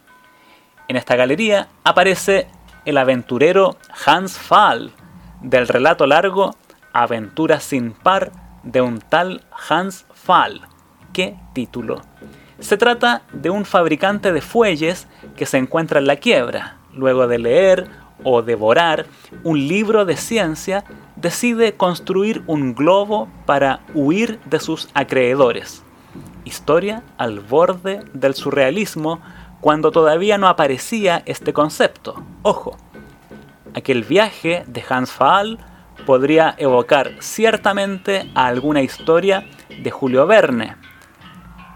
En 0.88 0.96
esta 0.96 1.14
galería 1.14 1.68
aparece 1.84 2.48
el 2.84 2.98
aventurero 2.98 3.76
Hans 4.04 4.38
Pfahl, 4.38 4.92
del 5.40 5.68
relato 5.68 6.06
largo 6.06 6.56
Aventuras 6.92 7.64
sin 7.64 7.92
par 7.92 8.32
de 8.62 8.80
un 8.80 8.98
tal 8.98 9.44
Hans 9.68 10.04
Pfahl. 10.12 10.60
¿Qué 11.12 11.36
título? 11.54 12.02
Se 12.58 12.76
trata 12.76 13.22
de 13.32 13.50
un 13.50 13.64
fabricante 13.64 14.32
de 14.32 14.40
fuelles 14.40 15.08
que 15.36 15.46
se 15.46 15.58
encuentra 15.58 16.00
en 16.00 16.06
la 16.06 16.16
quiebra. 16.16 16.76
Luego 16.94 17.26
de 17.26 17.38
leer 17.38 17.88
o 18.24 18.42
devorar 18.42 19.06
un 19.42 19.66
libro 19.66 20.04
de 20.04 20.16
ciencia, 20.16 20.84
decide 21.16 21.74
construir 21.74 22.42
un 22.46 22.74
globo 22.74 23.28
para 23.46 23.80
huir 23.94 24.38
de 24.44 24.60
sus 24.60 24.88
acreedores. 24.94 25.82
Historia 26.44 27.02
al 27.18 27.40
borde 27.40 28.00
del 28.12 28.34
surrealismo 28.34 29.20
cuando 29.60 29.92
todavía 29.92 30.38
no 30.38 30.48
aparecía 30.48 31.22
este 31.24 31.52
concepto. 31.52 32.22
Ojo, 32.42 32.76
aquel 33.74 34.02
viaje 34.02 34.64
de 34.66 34.84
Hans 34.88 35.12
Pfahl 35.12 35.58
podría 36.04 36.54
evocar 36.58 37.12
ciertamente 37.20 38.30
a 38.34 38.46
alguna 38.46 38.82
historia 38.82 39.46
de 39.82 39.90
Julio 39.90 40.26
Verne, 40.26 40.76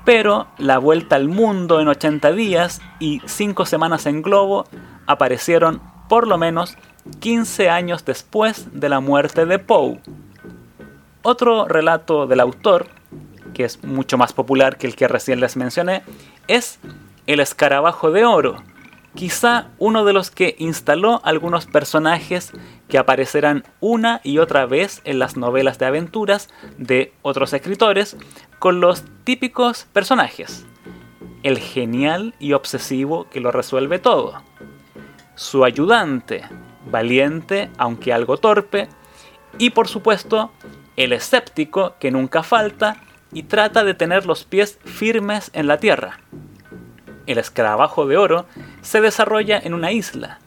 pero 0.05 0.49
la 0.59 0.79
vuelta 0.79 1.17
al 1.17 1.29
mundo 1.29 1.81
en 1.81 1.89
80 1.89 2.33
días 2.33 2.81
y 2.99 3.23
5 3.25 3.67
semanas 3.67 4.07
en 4.07 4.23
globo 4.23 4.65
aparecieron 5.07 5.81
por 6.09 6.27
lo 6.27 6.39
menos 6.39 6.77
15 7.21 7.71
años 7.71 8.05
después 8.05 8.69
de 8.73 8.89
la 8.89 9.01
muerte 9.01 9.47
de 9.47 9.59
Poe. 9.59 10.01
Otro 11.23 11.67
relato 11.67 12.27
del 12.27 12.41
autor, 12.41 12.87
que 13.57 13.65
es 13.65 13.83
mucho 13.83 14.19
más 14.19 14.35
popular 14.35 14.77
que 14.77 14.87
el 14.87 14.95
que 14.95 15.09
recién 15.09 15.41
les 15.41 15.57
mencioné, 15.57 16.03
es 16.47 16.79
El 17.27 17.41
escarabajo 17.41 18.11
de 18.11 18.27
oro, 18.27 18.63
quizá 19.15 19.69
uno 19.79 20.05
de 20.05 20.13
los 20.13 20.31
que 20.31 20.57
instaló 20.59 21.23
algunos 21.25 21.65
personajes 21.65 22.53
que 22.87 22.99
aparecerán 22.99 23.65
una 23.81 24.21
y 24.23 24.39
otra 24.39 24.67
vez 24.67 25.01
en 25.05 25.19
las 25.19 25.39
novelas 25.39 25.79
de 25.79 25.87
aventuras 25.87 26.51
de 26.77 27.15
otros 27.23 27.55
escritores 27.55 28.19
con 28.59 28.83
los 28.83 29.05
típicos 29.25 29.87
personajes. 29.91 30.67
El 31.43 31.59
genial 31.59 32.35
y 32.39 32.53
obsesivo 32.53 33.27
que 33.31 33.41
lo 33.41 33.53
resuelve 33.53 33.99
todo. 33.99 34.43
Su 35.35 35.65
ayudante, 35.65 36.43
valiente 36.91 37.71
aunque 37.79 38.13
algo 38.13 38.37
torpe. 38.37 38.89
Y 39.57 39.71
por 39.71 39.89
supuesto, 39.89 40.51
el 40.97 41.15
escéptico 41.15 41.95
que 41.99 42.11
nunca 42.11 42.43
falta 42.43 43.01
y 43.37 43.43
trata 43.43 43.85
de 43.85 43.93
tener 43.93 44.25
los 44.25 44.45
pies 44.47 44.79
firmes 44.87 45.51
en 45.53 45.67
la 45.67 45.77
tierra. 45.77 46.21
El 47.27 47.37
escarabajo 47.37 48.07
de 48.07 48.17
oro 48.17 48.47
se 48.81 49.03
desarrolla 49.03 49.59
en 49.59 49.75
una 49.75 49.93
isla. 49.93 50.39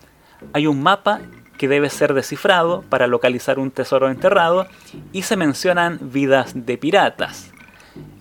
Hay 0.54 0.65
un 0.65 0.82
mapa 0.82 1.21
que 1.60 1.67
debe 1.67 1.91
ser 1.91 2.15
descifrado 2.15 2.82
para 2.89 3.06
localizar 3.06 3.60
un 3.60 3.69
tesoro 3.69 4.10
enterrado 4.10 4.65
y 5.12 5.21
se 5.21 5.38
mencionan 5.38 5.99
vidas 6.02 6.54
de 6.65 6.80
piratas. 6.80 7.52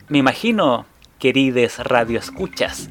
Me 0.08 0.18
imagino, 0.18 0.84
querides 1.18 1.78
radioescuchas, 1.78 2.90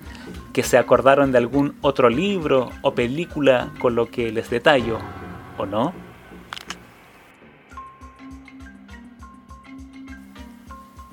que 0.53 0.63
se 0.63 0.79
acordaron 0.79 1.31
de 1.31 1.37
algún 1.37 1.77
otro 1.81 2.09
libro 2.09 2.71
o 2.81 2.95
película 2.95 3.69
con 3.79 3.93
lo 3.93 4.09
que 4.09 4.31
les 4.31 4.49
detallo, 4.49 4.97
¿o 5.59 5.67
no? 5.67 5.93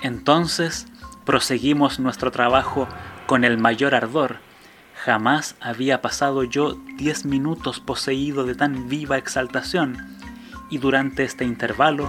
Entonces 0.05 0.87
proseguimos 1.25 1.99
nuestro 1.99 2.31
trabajo 2.31 2.87
con 3.27 3.43
el 3.43 3.57
mayor 3.57 3.95
ardor. 3.95 4.37
Jamás 5.03 5.57
había 5.63 6.03
pasado 6.03 6.45
yo 6.45 6.75
diez 6.99 7.25
minutos 7.25 7.81
poseído 7.81 8.45
de 8.45 8.55
tan 8.55 8.91
viva 8.91 9.17
exaltación, 9.17 9.97
y 10.69 10.77
durante 10.77 11.25
este 11.25 11.47
intervalo 11.47 12.07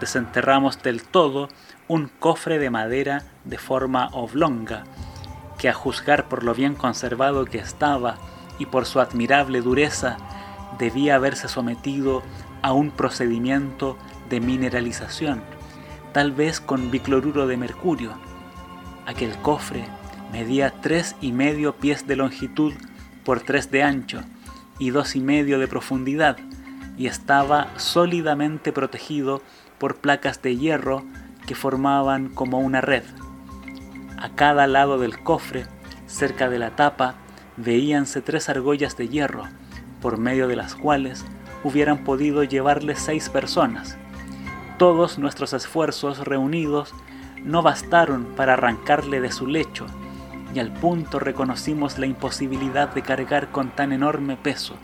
desenterramos 0.00 0.82
del 0.82 1.02
todo 1.02 1.50
un 1.86 2.08
cofre 2.08 2.58
de 2.58 2.70
madera 2.70 3.24
de 3.44 3.58
forma 3.58 4.08
oblonga, 4.12 4.84
que 5.58 5.68
a 5.68 5.74
juzgar 5.74 6.30
por 6.30 6.44
lo 6.44 6.54
bien 6.54 6.74
conservado 6.74 7.44
que 7.44 7.58
estaba 7.58 8.16
y 8.58 8.64
por 8.64 8.86
su 8.86 9.00
admirable 9.00 9.60
dureza, 9.60 10.16
debía 10.78 11.16
haberse 11.16 11.48
sometido 11.48 12.22
a 12.62 12.72
un 12.72 12.90
procedimiento 12.90 13.98
de 14.30 14.40
mineralización, 14.40 15.42
tal 16.14 16.30
vez 16.30 16.60
con 16.60 16.92
bicloruro 16.92 17.48
de 17.48 17.56
mercurio. 17.56 18.12
Aquel 19.04 19.36
cofre 19.38 19.84
medía 20.32 20.72
tres 20.80 21.16
y 21.20 21.32
medio 21.32 21.74
pies 21.74 22.06
de 22.06 22.14
longitud 22.14 22.72
por 23.24 23.40
tres 23.40 23.72
de 23.72 23.82
ancho 23.82 24.22
y 24.78 24.90
dos 24.90 25.16
y 25.16 25.20
medio 25.20 25.58
de 25.58 25.66
profundidad 25.66 26.36
y 26.96 27.08
estaba 27.08 27.66
sólidamente 27.78 28.70
protegido 28.72 29.42
por 29.78 29.96
placas 29.96 30.40
de 30.40 30.56
hierro 30.56 31.04
que 31.48 31.56
formaban 31.56 32.28
como 32.28 32.60
una 32.60 32.80
red. 32.80 33.02
A 34.16 34.30
cada 34.36 34.68
lado 34.68 34.98
del 34.98 35.18
cofre, 35.18 35.66
cerca 36.06 36.48
de 36.48 36.60
la 36.60 36.76
tapa, 36.76 37.16
veíanse 37.56 38.20
tres 38.22 38.48
argollas 38.48 38.96
de 38.96 39.08
hierro, 39.08 39.48
por 40.00 40.18
medio 40.18 40.46
de 40.46 40.54
las 40.54 40.76
cuales 40.76 41.24
hubieran 41.64 42.04
podido 42.04 42.44
llevarle 42.44 42.94
seis 42.94 43.28
personas. 43.28 43.98
Todos 44.78 45.18
nuestros 45.18 45.52
esfuerzos 45.52 46.18
reunidos 46.18 46.92
no 47.42 47.62
bastaron 47.62 48.24
para 48.36 48.54
arrancarle 48.54 49.20
de 49.20 49.30
su 49.30 49.46
lecho, 49.46 49.86
y 50.54 50.58
al 50.58 50.72
punto 50.72 51.18
reconocimos 51.18 51.98
la 51.98 52.06
imposibilidad 52.06 52.88
de 52.88 53.02
cargar 53.02 53.50
con 53.50 53.70
tan 53.70 53.92
enorme 53.92 54.36
peso. 54.36 54.74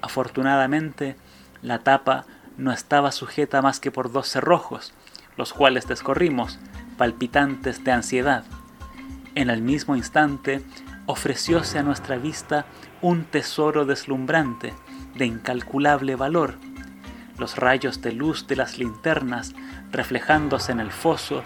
Afortunadamente, 0.00 1.16
la 1.62 1.80
tapa 1.80 2.24
no 2.56 2.72
estaba 2.72 3.12
sujeta 3.12 3.62
más 3.62 3.80
que 3.80 3.90
por 3.90 4.12
dos 4.12 4.28
cerrojos, 4.28 4.92
los 5.36 5.52
cuales 5.52 5.86
descorrimos, 5.86 6.58
palpitantes 6.96 7.84
de 7.84 7.92
ansiedad. 7.92 8.44
En 9.34 9.50
el 9.50 9.62
mismo 9.62 9.96
instante 9.96 10.62
ofrecióse 11.06 11.78
a 11.78 11.82
nuestra 11.82 12.16
vista 12.16 12.66
un 13.00 13.24
tesoro 13.24 13.84
deslumbrante, 13.84 14.74
de 15.16 15.26
incalculable 15.26 16.16
valor. 16.16 16.54
Los 17.42 17.56
rayos 17.56 18.00
de 18.02 18.12
luz 18.12 18.46
de 18.46 18.54
las 18.54 18.78
linternas, 18.78 19.52
reflejándose 19.90 20.70
en 20.70 20.78
el 20.78 20.92
foso, 20.92 21.42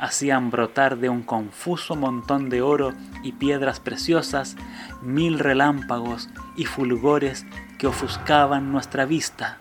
hacían 0.00 0.50
brotar 0.50 0.96
de 0.96 1.10
un 1.10 1.22
confuso 1.22 1.96
montón 1.96 2.48
de 2.48 2.62
oro 2.62 2.94
y 3.22 3.32
piedras 3.32 3.78
preciosas 3.78 4.56
mil 5.02 5.38
relámpagos 5.38 6.30
y 6.56 6.64
fulgores 6.64 7.44
que 7.78 7.86
ofuscaban 7.86 8.72
nuestra 8.72 9.04
vista. 9.04 9.58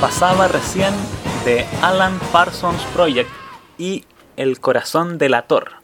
Pasaba 0.00 0.48
recién 0.48 0.94
de 1.44 1.64
Alan 1.82 2.18
Parsons 2.32 2.82
Project 2.94 3.30
y 3.78 4.04
El 4.36 4.58
Corazón 4.58 5.18
Delator. 5.18 5.74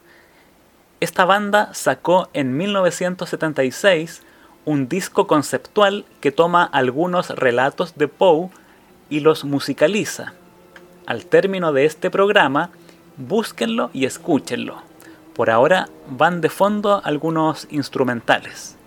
Esta 0.99 1.23
banda 1.23 1.73
sacó 1.73 2.27
en 2.33 2.57
1976 2.57 4.23
un 4.65 4.89
disco 4.89 5.27
conceptual 5.27 6.05
que 6.19 6.31
toma 6.31 6.63
algunos 6.65 7.29
relatos 7.29 7.95
de 7.95 8.07
Poe 8.07 8.49
y 9.09 9.19
los 9.19 9.45
musicaliza. 9.45 10.33
Al 11.05 11.25
término 11.25 11.73
de 11.73 11.85
este 11.85 12.09
programa, 12.09 12.71
búsquenlo 13.17 13.89
y 13.93 14.05
escúchenlo. 14.05 14.81
Por 15.33 15.49
ahora 15.49 15.89
van 16.09 16.41
de 16.41 16.49
fondo 16.49 17.01
algunos 17.03 17.67
instrumentales. 17.69 18.77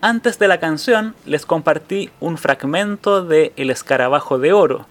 Antes 0.00 0.38
de 0.38 0.48
la 0.48 0.60
canción 0.60 1.14
les 1.24 1.46
compartí 1.46 2.10
un 2.20 2.38
fragmento 2.38 3.24
de 3.24 3.52
El 3.56 3.70
escarabajo 3.70 4.38
de 4.38 4.52
oro, 4.52 4.86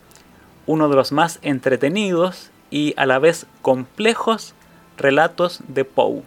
uno 0.65 0.89
de 0.89 0.95
los 0.95 1.11
más 1.11 1.39
entretenidos 1.41 2.49
y 2.71 2.93
a 2.97 3.05
la 3.05 3.19
vez 3.19 3.45
complejos 3.61 4.55
relatos 4.97 5.61
de 5.67 5.85
Poe. 5.85 6.23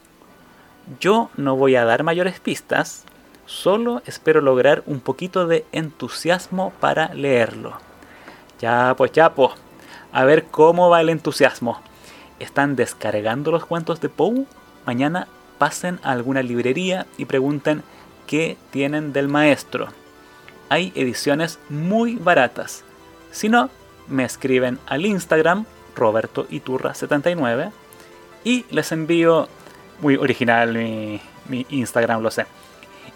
Yo 1.00 1.30
no 1.36 1.56
voy 1.56 1.76
a 1.76 1.84
dar 1.84 2.02
mayores 2.02 2.40
pistas, 2.40 3.04
solo 3.48 4.02
espero 4.04 4.42
lograr 4.42 4.82
un 4.84 5.00
poquito 5.00 5.46
de 5.46 5.64
entusiasmo 5.72 6.72
para 6.80 7.14
leerlo. 7.14 7.78
Pues 8.96 9.12
ya 9.12 9.32
pues, 9.34 9.52
a 10.12 10.24
ver 10.24 10.44
cómo 10.44 10.90
va 10.90 11.00
el 11.00 11.08
entusiasmo. 11.08 11.80
¿Están 12.38 12.76
descargando 12.76 13.50
los 13.50 13.64
cuentos 13.64 14.00
de 14.00 14.10
Poe? 14.10 14.44
Mañana 14.84 15.28
pasen 15.56 15.98
a 16.02 16.12
alguna 16.12 16.42
librería 16.42 17.06
y 17.16 17.24
pregunten 17.24 17.82
qué 18.26 18.58
tienen 18.70 19.14
del 19.14 19.28
maestro. 19.28 19.88
Hay 20.68 20.92
ediciones 20.94 21.58
muy 21.70 22.16
baratas. 22.16 22.84
Si 23.32 23.48
no, 23.48 23.70
me 24.08 24.24
escriben 24.24 24.78
al 24.86 25.06
Instagram 25.06 25.64
robertoiturra79 25.96 27.72
y 28.44 28.66
les 28.70 28.92
envío, 28.92 29.48
muy 30.00 30.16
original 30.16 30.74
mi, 30.74 31.20
mi 31.48 31.66
Instagram, 31.70 32.22
lo 32.22 32.30
sé, 32.30 32.46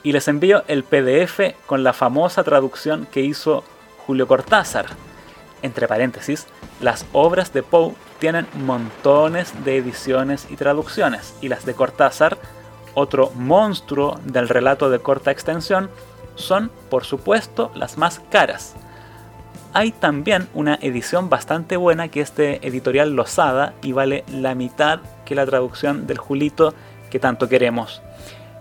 y 0.03 0.13
les 0.13 0.29
envío 0.29 0.65
el 0.69 0.85
PDF 0.85 1.55
con 1.67 1.85
la 1.85 1.93
famosa 1.93 2.43
traducción 2.45 3.07
que 3.11 3.21
hizo 3.21 3.65
Julio 4.07 4.27
Cortázar. 4.27 4.87
Entre 5.63 5.87
paréntesis, 5.87 6.47
las 6.81 7.07
obras 7.13 7.53
de 7.53 7.63
Poe 7.63 7.95
tienen 8.19 8.47
montones 8.55 9.53
de 9.65 9.77
ediciones 9.77 10.47
y 10.51 10.57
traducciones, 10.57 11.35
y 11.41 11.49
las 11.49 11.65
de 11.65 11.75
Cortázar, 11.75 12.39
otro 12.95 13.31
monstruo 13.35 14.19
del 14.25 14.49
relato 14.49 14.91
de 14.91 14.99
corta 14.99 15.31
extensión, 15.31 15.89
son, 16.35 16.71
por 16.91 17.05
supuesto, 17.05 17.71
las 17.75 17.99
más 17.99 18.21
caras. 18.31 18.75
Hay 19.73 19.93
también 19.93 20.49
una 20.53 20.79
edición 20.83 21.31
bastante 21.31 21.77
buena 21.77 22.09
que 22.09 22.21
es 22.21 22.33
editorial 22.37 23.15
Losada 23.17 23.75
y 23.83 23.93
vale 23.93 24.25
la 24.29 24.55
mitad 24.55 25.01
que 25.25 25.35
la 25.35 25.47
traducción 25.47 26.07
del 26.07 26.19
Julito 26.19 26.75
que 27.11 27.19
tanto 27.19 27.49
queremos. 27.49 28.03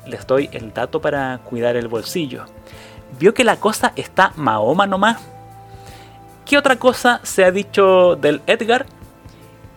Les 0.06 0.26
doy 0.26 0.49
el 0.52 0.74
dato 0.74 1.02
para 1.02 1.39
cuidar 1.43 1.76
el 1.76 1.88
bolsillo. 1.88 2.45
¿Vio 3.20 3.34
que 3.34 3.43
la 3.43 3.58
cosa 3.58 3.93
está 3.95 4.34
Mahoma 4.36 4.88
nomás? 4.88 5.18
¿Qué 6.45 6.58
otra 6.58 6.78
cosa 6.78 7.20
se 7.24 7.45
ha 7.45 7.52
dicho 7.52 8.16
del 8.16 8.41
Edgar? 8.47 8.86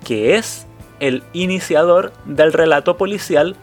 Que 0.04 0.36
es 0.36 0.66
el 1.00 1.22
iniciador 1.32 2.12
del 2.24 2.52
relato 2.52 2.96
policial 2.96 3.56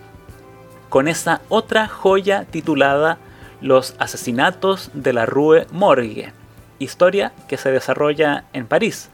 con 0.90 1.08
esa 1.08 1.42
otra 1.50 1.88
joya 1.88 2.46
titulada 2.52 3.18
Los 3.62 3.96
asesinatos 3.98 4.92
de 4.94 5.14
la 5.14 5.26
Rue 5.26 5.66
Morgue, 5.72 6.34
historia 6.80 7.32
que 7.48 7.58
se 7.58 7.72
desarrolla 7.72 8.44
en 8.54 8.68
París. 8.68 9.10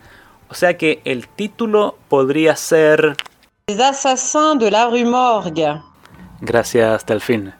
O 0.49 0.53
sea 0.53 0.77
que 0.77 1.01
el 1.05 1.27
título 1.27 1.97
podría 2.09 2.55
ser... 2.55 3.15
Les 3.67 3.79
assassins 3.79 4.59
de 4.59 4.71
la 4.71 4.87
rue 4.87 5.05
Morgue. 5.05 5.81
Gracias, 6.41 7.05
Delfín. 7.05 7.53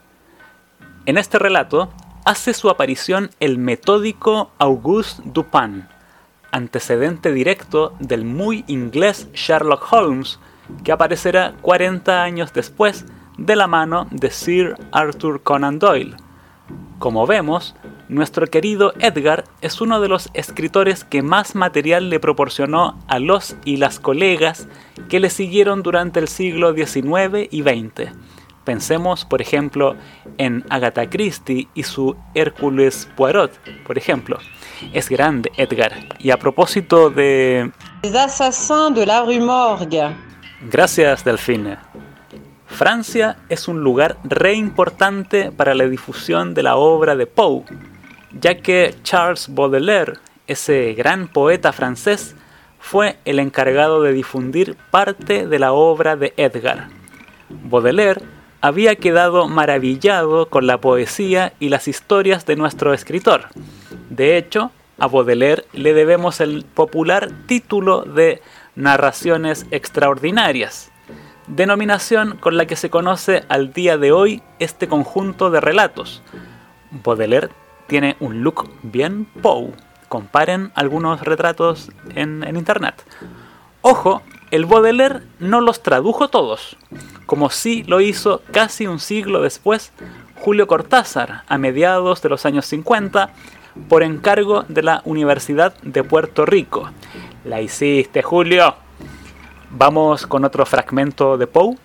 En 1.04 1.18
este 1.18 1.38
relato 1.38 1.90
hace 2.24 2.54
su 2.54 2.70
aparición 2.70 3.30
el 3.40 3.58
metódico 3.58 4.50
Auguste 4.58 5.22
Dupin, 5.24 5.88
antecedente 6.52 7.32
directo 7.32 7.94
del 7.98 8.24
muy 8.24 8.64
inglés 8.68 9.28
Sherlock 9.32 9.92
Holmes, 9.92 10.38
que 10.84 10.92
aparecerá 10.92 11.54
40 11.62 12.22
años 12.22 12.52
después 12.52 13.04
de 13.36 13.56
la 13.56 13.66
mano 13.66 14.06
de 14.10 14.30
Sir 14.30 14.76
Arthur 14.92 15.42
Conan 15.42 15.78
Doyle. 15.78 16.16
Como 16.98 17.26
vemos, 17.26 17.74
nuestro 18.08 18.46
querido 18.46 18.92
Edgar 19.00 19.44
es 19.60 19.80
uno 19.80 20.00
de 20.00 20.08
los 20.08 20.30
escritores 20.34 21.04
que 21.04 21.22
más 21.22 21.54
material 21.54 22.10
le 22.10 22.20
proporcionó 22.20 22.98
a 23.08 23.18
los 23.18 23.56
y 23.64 23.78
las 23.78 23.98
colegas 24.00 24.68
que 25.08 25.20
le 25.20 25.30
siguieron 25.30 25.82
durante 25.82 26.20
el 26.20 26.28
siglo 26.28 26.74
XIX 26.74 27.48
y 27.50 27.62
XX. 27.62 28.12
Pensemos, 28.68 29.24
por 29.24 29.40
ejemplo, 29.40 29.96
en 30.36 30.62
Agatha 30.68 31.08
Christie 31.08 31.68
y 31.72 31.84
su 31.84 32.14
Hércules 32.34 33.08
Poirot, 33.16 33.50
por 33.86 33.96
ejemplo. 33.96 34.36
Es 34.92 35.08
grande 35.08 35.50
Edgar. 35.56 35.94
Y 36.18 36.32
a 36.32 36.36
propósito 36.36 37.08
de... 37.08 37.72
Les 38.02 38.14
assassins 38.14 38.94
de 38.94 39.06
la 39.06 39.22
rue 39.22 39.40
Morgue. 39.40 40.14
Gracias, 40.70 41.24
Delfine. 41.24 41.78
Francia 42.66 43.38
es 43.48 43.68
un 43.68 43.80
lugar 43.80 44.18
re 44.22 44.52
importante 44.52 45.50
para 45.50 45.74
la 45.74 45.84
difusión 45.84 46.52
de 46.52 46.64
la 46.64 46.76
obra 46.76 47.16
de 47.16 47.24
Poe, 47.24 47.64
ya 48.38 48.58
que 48.58 48.94
Charles 49.02 49.48
Baudelaire, 49.48 50.18
ese 50.46 50.92
gran 50.92 51.28
poeta 51.28 51.72
francés, 51.72 52.36
fue 52.78 53.16
el 53.24 53.38
encargado 53.38 54.02
de 54.02 54.12
difundir 54.12 54.76
parte 54.90 55.46
de 55.46 55.58
la 55.58 55.72
obra 55.72 56.16
de 56.16 56.34
Edgar. 56.36 56.88
Baudelaire 57.48 58.36
había 58.60 58.96
quedado 58.96 59.48
maravillado 59.48 60.48
con 60.48 60.66
la 60.66 60.80
poesía 60.80 61.52
y 61.60 61.68
las 61.68 61.88
historias 61.88 62.46
de 62.46 62.56
nuestro 62.56 62.92
escritor. 62.92 63.46
De 64.10 64.36
hecho, 64.36 64.72
a 64.98 65.06
Baudelaire 65.06 65.64
le 65.72 65.94
debemos 65.94 66.40
el 66.40 66.64
popular 66.64 67.30
título 67.46 68.02
de 68.02 68.42
Narraciones 68.74 69.66
Extraordinarias, 69.70 70.90
denominación 71.46 72.36
con 72.38 72.56
la 72.56 72.66
que 72.66 72.76
se 72.76 72.90
conoce 72.90 73.44
al 73.48 73.72
día 73.72 73.96
de 73.96 74.12
hoy 74.12 74.42
este 74.58 74.88
conjunto 74.88 75.50
de 75.50 75.60
relatos. 75.60 76.22
Baudelaire 76.90 77.50
tiene 77.86 78.16
un 78.20 78.42
look 78.42 78.68
bien 78.82 79.26
Poe. 79.40 79.72
Comparen 80.08 80.72
algunos 80.74 81.20
retratos 81.20 81.90
en, 82.14 82.42
en 82.42 82.56
internet. 82.56 82.94
Ojo, 83.82 84.22
el 84.50 84.66
Baudelaire 84.66 85.22
no 85.38 85.60
los 85.60 85.82
tradujo 85.82 86.28
todos, 86.28 86.76
como 87.26 87.50
sí 87.50 87.84
lo 87.84 88.00
hizo 88.00 88.42
casi 88.52 88.86
un 88.86 88.98
siglo 88.98 89.42
después 89.42 89.92
Julio 90.40 90.66
Cortázar, 90.66 91.42
a 91.48 91.58
mediados 91.58 92.22
de 92.22 92.28
los 92.28 92.46
años 92.46 92.64
50, 92.66 93.30
por 93.88 94.02
encargo 94.02 94.64
de 94.68 94.82
la 94.82 95.02
Universidad 95.04 95.74
de 95.82 96.04
Puerto 96.04 96.46
Rico. 96.46 96.90
La 97.44 97.60
hiciste, 97.60 98.22
Julio. 98.22 98.74
Vamos 99.70 100.26
con 100.26 100.44
otro 100.44 100.64
fragmento 100.64 101.36
de 101.36 101.46
Poe. 101.46 101.76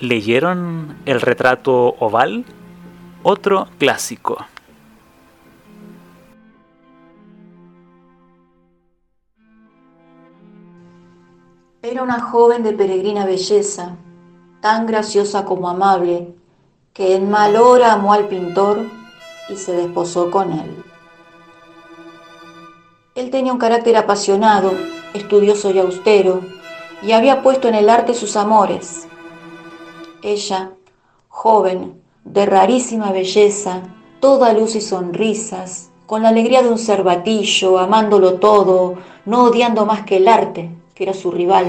¿Leyeron 0.00 0.96
el 1.06 1.20
retrato 1.20 1.96
oval? 1.98 2.44
Otro 3.22 3.68
clásico. 3.78 4.46
Era 11.82 12.02
una 12.02 12.20
joven 12.20 12.62
de 12.62 12.74
peregrina 12.74 13.24
belleza, 13.24 13.96
tan 14.60 14.86
graciosa 14.86 15.46
como 15.46 15.66
amable, 15.66 16.34
que 16.92 17.14
en 17.14 17.30
mal 17.30 17.56
hora 17.56 17.94
amó 17.94 18.12
al 18.12 18.28
pintor 18.28 18.84
y 19.48 19.56
se 19.56 19.72
desposó 19.72 20.30
con 20.30 20.52
él. 20.52 20.84
Él 23.14 23.30
tenía 23.30 23.54
un 23.54 23.58
carácter 23.58 23.96
apasionado, 23.96 24.72
estudioso 25.14 25.70
y 25.70 25.78
austero, 25.78 26.42
y 27.00 27.12
había 27.12 27.40
puesto 27.40 27.68
en 27.68 27.74
el 27.74 27.88
arte 27.88 28.12
sus 28.12 28.36
amores. 28.36 29.08
Ella, 30.22 30.72
joven, 31.28 31.98
de 32.24 32.44
rarísima 32.44 33.10
belleza, 33.10 33.84
toda 34.20 34.52
luz 34.52 34.74
y 34.74 34.82
sonrisas, 34.82 35.88
con 36.04 36.24
la 36.24 36.28
alegría 36.28 36.62
de 36.62 36.68
un 36.68 36.78
cervatillo, 36.78 37.78
amándolo 37.78 38.34
todo, 38.34 38.96
no 39.24 39.44
odiando 39.44 39.86
más 39.86 40.02
que 40.02 40.18
el 40.18 40.28
arte, 40.28 40.76
era 41.00 41.14
su 41.14 41.30
rival, 41.30 41.66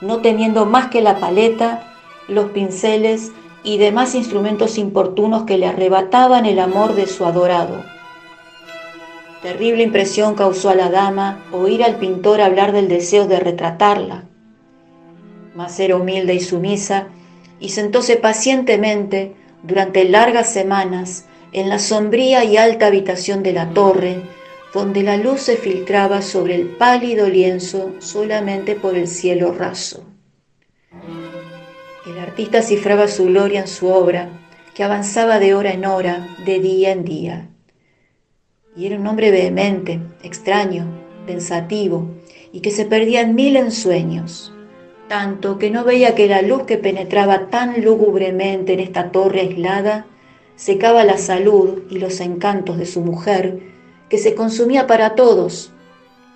no 0.00 0.18
temiendo 0.18 0.64
más 0.64 0.90
que 0.90 1.02
la 1.02 1.18
paleta, 1.18 1.92
los 2.28 2.50
pinceles 2.50 3.32
y 3.64 3.78
demás 3.78 4.14
instrumentos 4.14 4.78
importunos 4.78 5.42
que 5.42 5.58
le 5.58 5.66
arrebataban 5.66 6.46
el 6.46 6.60
amor 6.60 6.94
de 6.94 7.06
su 7.06 7.26
adorado. 7.26 7.82
Terrible 9.42 9.82
impresión 9.82 10.36
causó 10.36 10.70
a 10.70 10.74
la 10.74 10.88
dama 10.88 11.44
oír 11.50 11.82
al 11.82 11.96
pintor 11.96 12.40
hablar 12.40 12.72
del 12.72 12.88
deseo 12.88 13.26
de 13.26 13.40
retratarla. 13.40 14.24
Mas 15.56 15.80
era 15.80 15.96
humilde 15.96 16.34
y 16.34 16.40
sumisa 16.40 17.08
y 17.58 17.70
sentóse 17.70 18.16
pacientemente 18.16 19.34
durante 19.64 20.04
largas 20.04 20.52
semanas 20.52 21.26
en 21.52 21.68
la 21.68 21.80
sombría 21.80 22.44
y 22.44 22.56
alta 22.56 22.86
habitación 22.86 23.42
de 23.42 23.52
la 23.52 23.70
torre, 23.70 24.22
donde 24.72 25.02
la 25.02 25.16
luz 25.16 25.40
se 25.40 25.56
filtraba 25.56 26.22
sobre 26.22 26.54
el 26.54 26.68
pálido 26.68 27.28
lienzo 27.28 27.94
solamente 27.98 28.76
por 28.76 28.96
el 28.96 29.08
cielo 29.08 29.52
raso. 29.52 30.04
El 32.06 32.18
artista 32.18 32.62
cifraba 32.62 33.08
su 33.08 33.26
gloria 33.26 33.60
en 33.60 33.68
su 33.68 33.88
obra, 33.88 34.28
que 34.74 34.84
avanzaba 34.84 35.38
de 35.38 35.54
hora 35.54 35.72
en 35.72 35.84
hora, 35.84 36.28
de 36.44 36.60
día 36.60 36.92
en 36.92 37.04
día. 37.04 37.48
Y 38.76 38.86
era 38.86 38.96
un 38.96 39.06
hombre 39.06 39.30
vehemente, 39.30 40.00
extraño, 40.22 40.86
pensativo, 41.26 42.08
y 42.52 42.60
que 42.60 42.70
se 42.70 42.84
perdía 42.84 43.20
en 43.20 43.34
mil 43.34 43.56
ensueños, 43.56 44.52
tanto 45.08 45.58
que 45.58 45.70
no 45.70 45.84
veía 45.84 46.14
que 46.14 46.28
la 46.28 46.42
luz 46.42 46.62
que 46.62 46.78
penetraba 46.78 47.48
tan 47.48 47.82
lúgubremente 47.82 48.72
en 48.74 48.80
esta 48.80 49.10
torre 49.10 49.40
aislada 49.40 50.06
secaba 50.56 51.04
la 51.04 51.18
salud 51.18 51.82
y 51.90 51.98
los 51.98 52.20
encantos 52.20 52.78
de 52.78 52.86
su 52.86 53.00
mujer, 53.00 53.69
que 54.10 54.18
se 54.18 54.34
consumía 54.34 54.86
para 54.86 55.14
todos, 55.14 55.72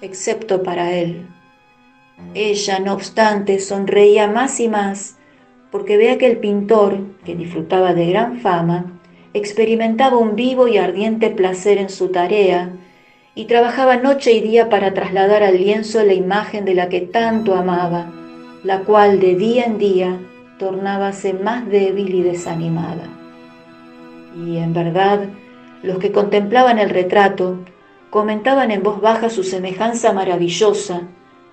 excepto 0.00 0.62
para 0.62 0.92
él. 0.92 1.26
Ella, 2.32 2.78
no 2.78 2.94
obstante, 2.94 3.58
sonreía 3.58 4.28
más 4.28 4.60
y 4.60 4.68
más, 4.68 5.18
porque 5.72 5.96
veía 5.96 6.16
que 6.16 6.26
el 6.26 6.38
pintor, 6.38 7.00
que 7.24 7.34
disfrutaba 7.34 7.92
de 7.92 8.06
gran 8.06 8.38
fama, 8.38 9.00
experimentaba 9.34 10.16
un 10.16 10.36
vivo 10.36 10.68
y 10.68 10.78
ardiente 10.78 11.30
placer 11.30 11.78
en 11.78 11.90
su 11.90 12.08
tarea, 12.08 12.70
y 13.34 13.46
trabajaba 13.46 13.96
noche 13.96 14.30
y 14.30 14.40
día 14.40 14.68
para 14.68 14.94
trasladar 14.94 15.42
al 15.42 15.58
lienzo 15.58 16.04
la 16.04 16.14
imagen 16.14 16.64
de 16.64 16.74
la 16.74 16.88
que 16.88 17.00
tanto 17.00 17.56
amaba, 17.56 18.12
la 18.62 18.80
cual 18.80 19.18
de 19.18 19.34
día 19.34 19.64
en 19.64 19.78
día 19.78 20.20
tornábase 20.60 21.32
más 21.32 21.68
débil 21.68 22.14
y 22.14 22.22
desanimada. 22.22 23.08
Y 24.36 24.58
en 24.58 24.72
verdad, 24.72 25.28
los 25.84 25.98
que 25.98 26.12
contemplaban 26.12 26.78
el 26.78 26.88
retrato 26.88 27.58
comentaban 28.08 28.70
en 28.70 28.82
voz 28.82 29.02
baja 29.02 29.28
su 29.28 29.44
semejanza 29.44 30.14
maravillosa, 30.14 31.02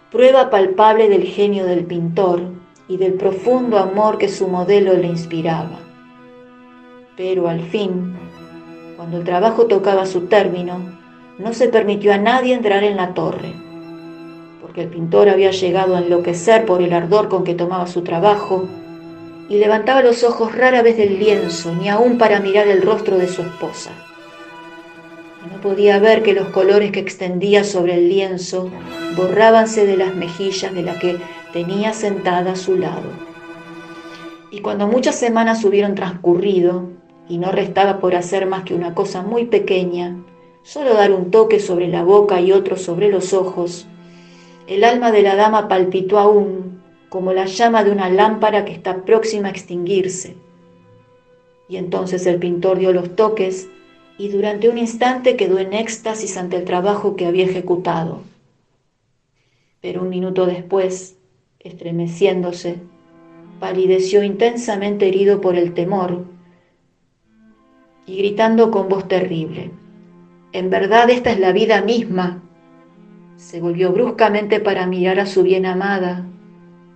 prueba 0.10 0.50
palpable 0.50 1.10
del 1.10 1.24
genio 1.24 1.66
del 1.66 1.84
pintor 1.84 2.44
y 2.88 2.96
del 2.96 3.14
profundo 3.14 3.78
amor 3.78 4.18
que 4.18 4.30
su 4.30 4.48
modelo 4.48 4.94
le 4.94 5.08
inspiraba. 5.08 5.80
Pero 7.18 7.50
al 7.50 7.62
fin, 7.62 8.16
cuando 8.96 9.18
el 9.18 9.26
trabajo 9.26 9.66
tocaba 9.66 10.06
su 10.06 10.28
término, 10.28 10.80
no 11.38 11.54
se 11.54 11.68
permitió 11.68 12.14
a 12.14 12.18
nadie 12.18 12.54
entrar 12.54 12.86
en 12.86 12.96
la 12.96 13.14
torre, 13.14 13.52
porque 14.62 14.84
el 14.84 14.88
pintor 14.88 15.28
había 15.28 15.52
llegado 15.52 15.98
a 15.98 16.00
enloquecer 16.00 16.66
por 16.66 16.82
el 16.82 16.94
ardor 16.94 17.28
con 17.28 17.44
que 17.44 17.54
tomaba 17.54 17.86
su 17.86 18.02
trabajo 18.04 18.66
y 19.50 19.58
levantaba 19.58 20.02
los 20.02 20.24
ojos 20.24 20.56
rara 20.56 20.82
vez 20.84 20.96
del 20.96 21.20
lienzo, 21.20 21.76
ni 21.76 21.90
aún 21.90 22.18
para 22.18 22.40
mirar 22.40 22.70
el 22.70 22.82
rostro 22.82 23.18
de 23.18 23.28
su 23.28 23.42
esposa. 23.42 23.92
No 25.50 25.60
podía 25.60 25.98
ver 26.00 26.22
que 26.22 26.34
los 26.34 26.50
colores 26.50 26.92
que 26.92 27.00
extendía 27.00 27.64
sobre 27.64 27.96
el 27.96 28.10
lienzo 28.10 28.70
borrábanse 29.16 29.88
de 29.88 29.98
las 29.98 30.16
mejillas 30.16 30.74
de 30.74 30.84
la 30.84 31.00
que 31.00 31.18
tenía 31.52 31.94
sentada 31.94 32.52
a 32.52 32.56
su 32.56 32.78
lado. 32.78 33.10
Y 34.52 34.60
cuando 34.60 34.88
muchas 34.88 35.16
semanas 35.16 35.64
hubieron 35.66 35.96
transcurrido 35.96 36.90
y 37.28 37.38
no 37.38 37.52
restaba 37.52 38.00
por 38.00 38.16
hacer 38.16 38.46
más 38.46 38.64
que 38.64 38.76
una 38.76 38.94
cosa 38.94 39.24
muy 39.24 39.46
pequeña, 39.46 40.16
solo 40.62 40.94
dar 40.94 41.12
un 41.12 41.32
toque 41.32 41.60
sobre 41.60 41.88
la 41.88 42.04
boca 42.04 42.40
y 42.40 42.52
otro 42.52 42.78
sobre 42.78 43.10
los 43.10 43.34
ojos, 43.34 43.88
el 44.68 44.84
alma 44.84 45.12
de 45.12 45.24
la 45.24 45.36
dama 45.36 45.68
palpitó 45.68 46.20
aún 46.20 46.82
como 47.10 47.34
la 47.34 47.46
llama 47.46 47.84
de 47.84 47.92
una 47.92 48.10
lámpara 48.10 48.64
que 48.64 48.74
está 48.74 49.04
próxima 49.04 49.48
a 49.48 49.52
extinguirse. 49.52 50.36
Y 51.68 51.78
entonces 51.78 52.26
el 52.26 52.38
pintor 52.38 52.78
dio 52.78 52.94
los 52.94 53.16
toques 53.16 53.70
y 54.22 54.30
durante 54.30 54.70
un 54.70 54.78
instante 54.78 55.36
quedó 55.36 55.58
en 55.58 55.74
éxtasis 55.74 56.38
ante 56.38 56.56
el 56.56 56.64
trabajo 56.64 57.16
que 57.16 57.26
había 57.26 57.46
ejecutado. 57.46 58.22
Pero 59.82 60.04
un 60.04 60.10
minuto 60.10 60.46
después, 60.46 61.18
estremeciéndose, 61.60 62.78
palideció 63.60 64.22
intensamente 64.24 65.08
herido 65.08 65.42
por 65.42 65.56
el 65.56 65.74
temor 65.74 66.26
y 68.06 68.18
gritando 68.18 68.70
con 68.70 68.90
voz 68.90 69.08
terrible, 69.08 69.72
En 70.54 70.70
verdad 70.70 71.10
esta 71.10 71.32
es 71.32 71.40
la 71.40 71.52
vida 71.52 71.82
misma. 71.82 72.44
Se 73.38 73.60
volvió 73.60 73.92
bruscamente 73.92 74.60
para 74.60 74.86
mirar 74.86 75.20
a 75.20 75.26
su 75.26 75.42
bien 75.42 75.66
amada. 75.66 76.28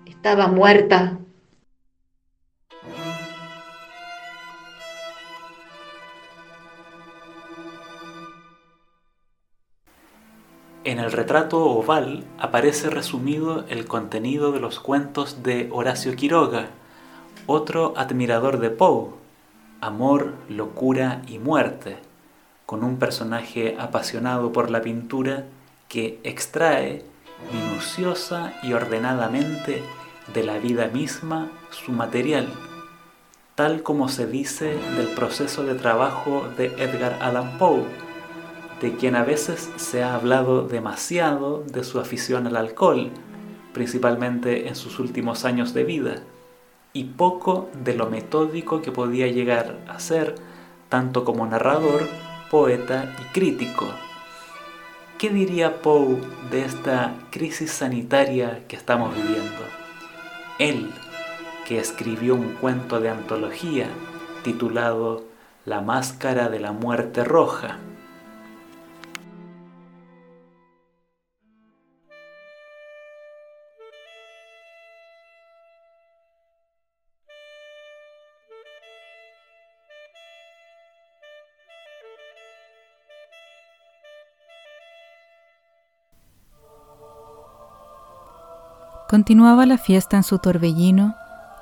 Estaba 0.05 0.47
muerta. 0.47 1.17
En 10.85 10.99
el 10.99 11.11
retrato 11.11 11.65
oval 11.65 12.23
aparece 12.37 12.91
resumido 12.91 13.65
el 13.69 13.85
contenido 13.85 14.51
de 14.51 14.59
los 14.59 14.79
cuentos 14.79 15.41
de 15.41 15.67
Horacio 15.71 16.15
Quiroga, 16.15 16.67
otro 17.47 17.95
admirador 17.97 18.59
de 18.59 18.69
Poe, 18.69 19.09
Amor, 19.81 20.35
locura 20.47 21.23
y 21.25 21.39
muerte, 21.39 21.97
con 22.67 22.83
un 22.83 22.97
personaje 22.97 23.75
apasionado 23.79 24.51
por 24.53 24.69
la 24.69 24.83
pintura 24.83 25.45
que 25.87 26.19
extrae 26.23 27.03
minuciosa 27.51 28.53
y 28.61 28.73
ordenadamente 28.73 29.81
de 30.35 30.43
la 30.43 30.59
vida 30.59 30.85
misma 30.89 31.49
su 31.71 31.93
material, 31.93 32.47
tal 33.55 33.81
como 33.81 34.07
se 34.07 34.27
dice 34.27 34.77
del 34.95 35.07
proceso 35.15 35.63
de 35.63 35.73
trabajo 35.73 36.47
de 36.57 36.67
Edgar 36.77 37.17
Allan 37.23 37.57
Poe, 37.57 38.04
de 38.81 38.95
quien 38.95 39.15
a 39.15 39.23
veces 39.23 39.69
se 39.77 40.03
ha 40.03 40.15
hablado 40.15 40.67
demasiado 40.67 41.63
de 41.63 41.83
su 41.83 41.99
afición 41.99 42.47
al 42.47 42.57
alcohol, 42.57 43.11
principalmente 43.73 44.67
en 44.67 44.75
sus 44.75 44.99
últimos 44.99 45.45
años 45.45 45.73
de 45.73 45.83
vida, 45.83 46.15
y 46.93 47.05
poco 47.05 47.69
de 47.83 47.93
lo 47.93 48.09
metódico 48.09 48.81
que 48.81 48.91
podía 48.91 49.27
llegar 49.27 49.79
a 49.87 49.99
ser, 49.99 50.35
tanto 50.89 51.25
como 51.25 51.45
narrador, 51.45 52.07
poeta 52.49 53.13
y 53.21 53.33
crítico. 53.33 53.85
¿Qué 55.17 55.29
diría 55.29 55.81
Poe 55.81 56.21
de 56.51 56.63
esta 56.65 57.15
crisis 57.31 57.71
sanitaria 57.71 58.63
que 58.67 58.75
estamos 58.75 59.15
viviendo? 59.15 59.61
Él, 60.59 60.91
que 61.65 61.79
escribió 61.79 62.35
un 62.35 62.53
cuento 62.55 62.99
de 62.99 63.09
antología 63.09 63.87
titulado 64.43 65.23
La 65.65 65.81
máscara 65.81 66.49
de 66.49 66.59
la 66.59 66.71
muerte 66.71 67.23
roja. 67.23 67.79
Continuaba 89.09 89.67
la 89.67 89.77
fiesta 89.77 90.17
en 90.17 90.23
su 90.23 90.39
torbellino 90.39 91.15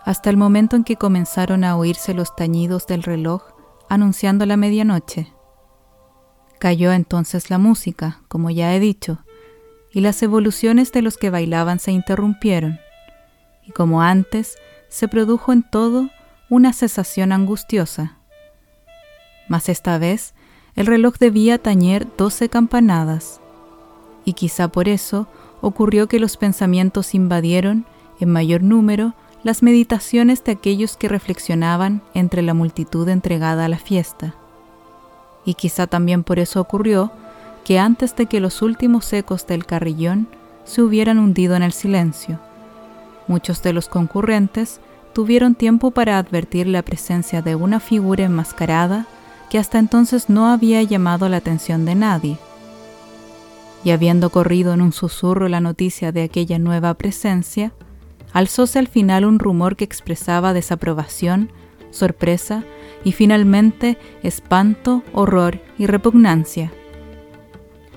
hasta 0.06 0.30
el 0.30 0.38
momento 0.38 0.76
en 0.76 0.84
que 0.84 0.96
comenzaron 0.96 1.64
a 1.64 1.76
oírse 1.76 2.14
los 2.14 2.36
tañidos 2.36 2.88
del 2.88 3.04
reloj 3.04 3.44
anunciando 3.90 4.46
la 4.46 4.58
medianoche. 4.58 5.34
Cayó 6.60 6.94
entonces 6.94 7.50
la 7.50 7.58
música, 7.58 8.22
como 8.30 8.50
ya 8.50 8.74
he 8.74 8.80
dicho, 8.80 9.20
y 9.92 10.00
las 10.00 10.24
evoluciones 10.24 10.92
de 10.94 11.02
los 11.02 11.18
que 11.18 11.30
bailaban 11.30 11.80
se 11.80 11.92
interrumpieron, 11.92 12.80
y 13.62 13.72
como 13.72 14.02
antes, 14.02 14.56
se 14.88 15.10
produjo 15.10 15.52
en 15.52 15.64
todo 15.64 16.10
una 16.50 16.72
cesación 16.72 17.34
angustiosa. 17.34 18.18
Mas 19.50 19.68
esta 19.68 19.98
vez 19.98 20.34
el 20.76 20.86
reloj 20.86 21.18
debía 21.20 21.58
tañer 21.58 22.08
doce 22.18 22.48
campanadas, 22.48 23.42
y 24.24 24.34
quizá 24.34 24.70
por 24.70 24.88
eso 24.88 25.28
ocurrió 25.64 26.08
que 26.08 26.20
los 26.20 26.36
pensamientos 26.36 27.16
invadieron, 27.16 27.86
en 28.20 28.30
mayor 28.30 28.62
número, 28.62 29.14
las 29.44 29.64
meditaciones 29.64 30.44
de 30.44 30.52
aquellos 30.52 30.98
que 30.98 31.08
reflexionaban 31.08 32.02
entre 32.14 32.42
la 32.42 32.54
multitud 32.54 33.08
entregada 33.08 33.64
a 33.64 33.70
la 33.70 33.78
fiesta. 33.78 34.36
Y 35.46 35.54
quizá 35.54 35.88
también 35.88 36.26
por 36.26 36.38
eso 36.38 36.60
ocurrió 36.60 37.14
que 37.64 37.80
antes 37.80 38.14
de 38.18 38.26
que 38.26 38.42
los 38.42 38.62
últimos 38.62 39.12
ecos 39.14 39.48
del 39.48 39.66
carrillón 39.66 40.28
se 40.66 40.82
hubieran 40.82 41.18
hundido 41.18 41.56
en 41.56 41.64
el 41.64 41.72
silencio, 41.72 42.42
muchos 43.30 43.64
de 43.64 43.72
los 43.72 43.88
concurrentes 43.88 44.82
tuvieron 45.14 45.56
tiempo 45.56 45.92
para 45.92 46.18
advertir 46.18 46.68
la 46.68 46.82
presencia 46.82 47.42
de 47.42 47.56
una 47.56 47.80
figura 47.80 48.26
enmascarada 48.26 49.08
que 49.50 49.60
hasta 49.60 49.80
entonces 49.80 50.28
no 50.28 50.48
había 50.48 50.84
llamado 50.84 51.30
la 51.30 51.38
atención 51.38 51.86
de 51.86 51.96
nadie 51.96 52.38
y 53.84 53.92
habiendo 53.92 54.30
corrido 54.30 54.74
en 54.74 54.82
un 54.82 54.94
susurro 54.94 55.48
la 55.50 55.60
noticia 55.60 56.12
de 56.12 56.24
aquella 56.24 56.60
nueva 56.60 56.94
presencia, 56.94 57.74
alzóse 58.32 58.80
al 58.80 58.88
final 58.88 59.26
un 59.26 59.40
rumor 59.40 59.76
que 59.76 59.84
expresaba 59.84 60.54
desaprobación, 60.54 61.52
sorpresa 61.92 62.64
y 63.04 63.12
finalmente 63.12 63.98
espanto, 64.24 65.04
horror 65.14 65.60
y 65.78 65.86
repugnancia. 65.86 66.72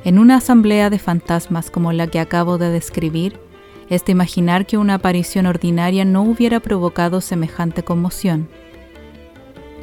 En 0.04 0.18
una 0.18 0.36
asamblea 0.36 0.90
de 0.90 0.98
fantasmas 0.98 1.70
como 1.70 1.92
la 1.92 2.06
que 2.06 2.20
acabo 2.20 2.58
de 2.58 2.70
describir, 2.70 3.40
es 3.88 4.04
de 4.04 4.12
imaginar 4.12 4.66
que 4.66 4.78
una 4.78 4.94
aparición 4.94 5.46
ordinaria 5.46 6.04
no 6.04 6.22
hubiera 6.22 6.60
provocado 6.60 7.20
semejante 7.20 7.84
conmoción. 7.84 8.48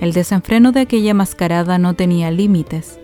El 0.02 0.12
desenfreno 0.12 0.72
de 0.72 0.82
aquella 0.82 1.14
mascarada 1.14 1.78
no 1.78 1.94
tenía 1.94 2.30
límites, 2.30 3.00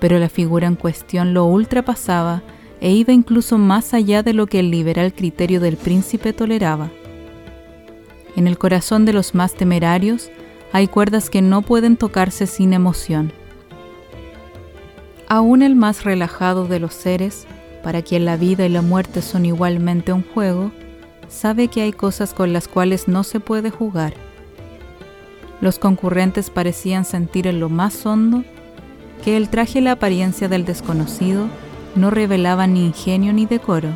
pero 0.00 0.18
la 0.18 0.28
figura 0.28 0.66
en 0.66 0.76
cuestión 0.76 1.34
lo 1.34 1.44
ultrapasaba 1.44 2.42
e 2.80 2.92
iba 2.92 3.12
incluso 3.12 3.58
más 3.58 3.94
allá 3.94 4.22
de 4.22 4.32
lo 4.32 4.46
que 4.46 4.60
el 4.60 4.70
liberal 4.70 5.14
criterio 5.14 5.60
del 5.60 5.76
príncipe 5.76 6.32
toleraba. 6.32 6.90
En 8.36 8.46
el 8.46 8.58
corazón 8.58 9.04
de 9.04 9.12
los 9.12 9.34
más 9.34 9.54
temerarios 9.54 10.30
hay 10.72 10.88
cuerdas 10.88 11.30
que 11.30 11.40
no 11.40 11.62
pueden 11.62 11.96
tocarse 11.96 12.46
sin 12.46 12.72
emoción. 12.72 13.32
Aún 15.28 15.62
el 15.62 15.74
más 15.74 16.04
relajado 16.04 16.66
de 16.66 16.78
los 16.78 16.92
seres, 16.92 17.46
para 17.82 18.02
quien 18.02 18.24
la 18.24 18.36
vida 18.36 18.66
y 18.66 18.68
la 18.68 18.82
muerte 18.82 19.22
son 19.22 19.46
igualmente 19.46 20.12
un 20.12 20.22
juego, 20.22 20.70
sabe 21.28 21.68
que 21.68 21.82
hay 21.82 21.92
cosas 21.92 22.34
con 22.34 22.52
las 22.52 22.68
cuales 22.68 23.08
no 23.08 23.24
se 23.24 23.40
puede 23.40 23.70
jugar. 23.70 24.14
Los 25.60 25.78
concurrentes 25.78 26.50
parecían 26.50 27.04
sentir 27.04 27.46
en 27.46 27.58
lo 27.58 27.68
más 27.68 28.04
hondo 28.04 28.44
que 29.26 29.36
el 29.36 29.48
traje 29.48 29.80
la 29.80 29.90
apariencia 29.90 30.48
del 30.48 30.64
desconocido 30.64 31.48
no 31.96 32.10
revelaban 32.10 32.74
ni 32.74 32.86
ingenio 32.86 33.32
ni 33.32 33.44
decoro. 33.44 33.88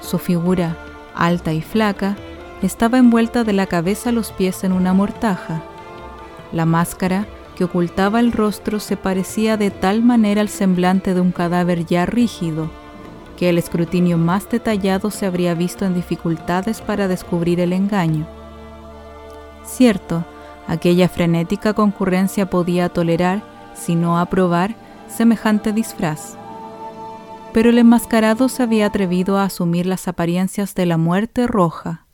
Su 0.00 0.20
figura, 0.20 0.76
alta 1.12 1.52
y 1.52 1.60
flaca, 1.60 2.16
estaba 2.62 2.98
envuelta 2.98 3.42
de 3.42 3.52
la 3.52 3.66
cabeza 3.66 4.10
a 4.10 4.12
los 4.12 4.30
pies 4.30 4.62
en 4.62 4.70
una 4.70 4.92
mortaja. 4.92 5.64
La 6.52 6.66
máscara 6.66 7.26
que 7.56 7.64
ocultaba 7.64 8.20
el 8.20 8.30
rostro 8.30 8.78
se 8.78 8.96
parecía 8.96 9.56
de 9.56 9.72
tal 9.72 10.04
manera 10.04 10.40
al 10.40 10.48
semblante 10.48 11.14
de 11.14 11.20
un 11.20 11.32
cadáver 11.32 11.84
ya 11.84 12.06
rígido, 12.06 12.70
que 13.36 13.48
el 13.48 13.58
escrutinio 13.58 14.18
más 14.18 14.48
detallado 14.48 15.10
se 15.10 15.26
habría 15.26 15.54
visto 15.54 15.84
en 15.84 15.94
dificultades 15.94 16.80
para 16.80 17.08
descubrir 17.08 17.58
el 17.58 17.72
engaño. 17.72 18.28
Cierto, 19.64 20.24
aquella 20.68 21.08
frenética 21.08 21.72
concurrencia 21.72 22.48
podía 22.48 22.88
tolerar 22.88 23.50
sino 23.74 24.18
aprobar 24.18 24.74
semejante 25.08 25.72
disfraz. 25.72 26.36
Pero 27.52 27.70
el 27.70 27.78
enmascarado 27.78 28.48
se 28.48 28.62
había 28.62 28.86
atrevido 28.86 29.38
a 29.38 29.44
asumir 29.44 29.86
las 29.86 30.08
apariencias 30.08 30.74
de 30.74 30.86
la 30.86 30.96
muerte 30.96 31.46
roja. 31.46 32.06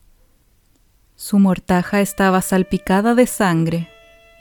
Su 1.15 1.39
mortaja 1.39 2.01
estaba 2.01 2.41
salpicada 2.41 3.15
de 3.15 3.27
sangre 3.27 3.89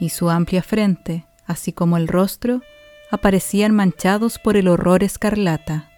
y 0.01 0.11
su 0.11 0.31
amplia 0.31 0.63
frente, 0.63 1.27
así 1.47 1.73
como 1.73 1.97
el 1.97 2.09
rostro, 2.09 2.63
aparecían 3.11 3.75
manchados 3.75 4.39
por 4.39 4.57
el 4.57 4.69
horror 4.69 5.03
escarlata. 5.03 5.91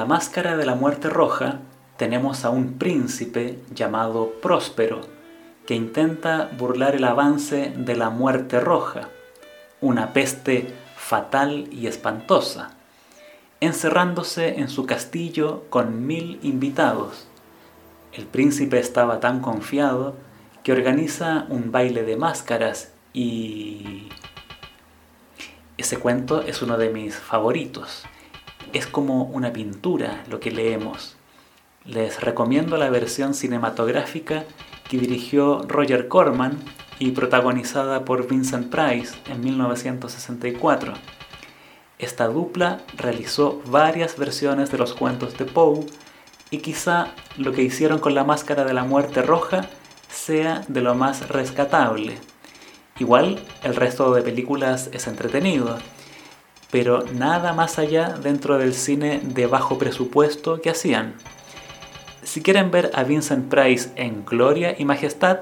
La 0.00 0.06
máscara 0.06 0.56
de 0.56 0.64
la 0.64 0.76
muerte 0.76 1.10
roja 1.10 1.58
tenemos 1.98 2.46
a 2.46 2.48
un 2.48 2.78
príncipe 2.78 3.58
llamado 3.74 4.32
Próspero, 4.40 5.02
que 5.66 5.74
intenta 5.74 6.48
burlar 6.56 6.94
el 6.94 7.04
avance 7.04 7.74
de 7.76 7.96
la 7.96 8.08
muerte 8.08 8.60
roja, 8.60 9.10
una 9.82 10.14
peste 10.14 10.72
fatal 10.96 11.68
y 11.70 11.86
espantosa, 11.86 12.70
encerrándose 13.60 14.58
en 14.58 14.70
su 14.70 14.86
castillo 14.86 15.64
con 15.68 16.06
mil 16.06 16.38
invitados. 16.42 17.26
El 18.14 18.24
príncipe 18.24 18.78
estaba 18.78 19.20
tan 19.20 19.40
confiado 19.40 20.16
que 20.62 20.72
organiza 20.72 21.44
un 21.50 21.72
baile 21.72 22.04
de 22.04 22.16
máscaras 22.16 22.90
y... 23.12 24.08
Ese 25.76 25.98
cuento 25.98 26.40
es 26.40 26.62
uno 26.62 26.78
de 26.78 26.88
mis 26.88 27.16
favoritos. 27.16 28.06
Es 28.72 28.86
como 28.86 29.24
una 29.24 29.52
pintura 29.52 30.24
lo 30.28 30.40
que 30.40 30.50
leemos. 30.50 31.16
Les 31.84 32.20
recomiendo 32.20 32.76
la 32.76 32.90
versión 32.90 33.34
cinematográfica 33.34 34.44
que 34.88 34.98
dirigió 34.98 35.62
Roger 35.66 36.08
Corman 36.08 36.58
y 36.98 37.12
protagonizada 37.12 38.04
por 38.04 38.28
Vincent 38.28 38.70
Price 38.70 39.14
en 39.28 39.40
1964. 39.40 40.94
Esta 41.98 42.28
dupla 42.28 42.80
realizó 42.96 43.62
varias 43.66 44.16
versiones 44.16 44.70
de 44.70 44.78
los 44.78 44.94
cuentos 44.94 45.36
de 45.36 45.44
Poe 45.44 45.86
y 46.50 46.58
quizá 46.58 47.08
lo 47.36 47.52
que 47.52 47.62
hicieron 47.62 47.98
con 47.98 48.14
la 48.14 48.24
máscara 48.24 48.64
de 48.64 48.74
la 48.74 48.84
muerte 48.84 49.22
roja 49.22 49.68
sea 50.08 50.64
de 50.68 50.80
lo 50.80 50.94
más 50.94 51.28
rescatable. 51.28 52.18
Igual 52.98 53.40
el 53.62 53.76
resto 53.76 54.12
de 54.12 54.22
películas 54.22 54.90
es 54.92 55.06
entretenido, 55.06 55.78
pero 56.70 57.04
nada 57.14 57.52
más 57.52 57.78
allá 57.78 58.14
dentro 58.22 58.58
del 58.58 58.74
cine 58.74 59.20
de 59.22 59.46
bajo 59.46 59.78
presupuesto 59.78 60.60
que 60.60 60.70
hacían. 60.70 61.14
Si 62.22 62.42
quieren 62.42 62.70
ver 62.70 62.90
a 62.94 63.02
Vincent 63.02 63.48
Price 63.48 63.90
en 63.96 64.24
gloria 64.24 64.76
y 64.78 64.84
majestad, 64.84 65.40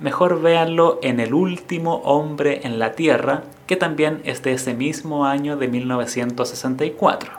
mejor 0.00 0.42
véanlo 0.42 0.98
en 1.02 1.20
El 1.20 1.34
último 1.34 1.96
hombre 2.04 2.60
en 2.64 2.78
la 2.78 2.92
Tierra, 2.92 3.44
que 3.66 3.76
también 3.76 4.20
es 4.24 4.42
de 4.42 4.52
ese 4.52 4.74
mismo 4.74 5.24
año 5.24 5.56
de 5.56 5.68
1964. 5.68 7.32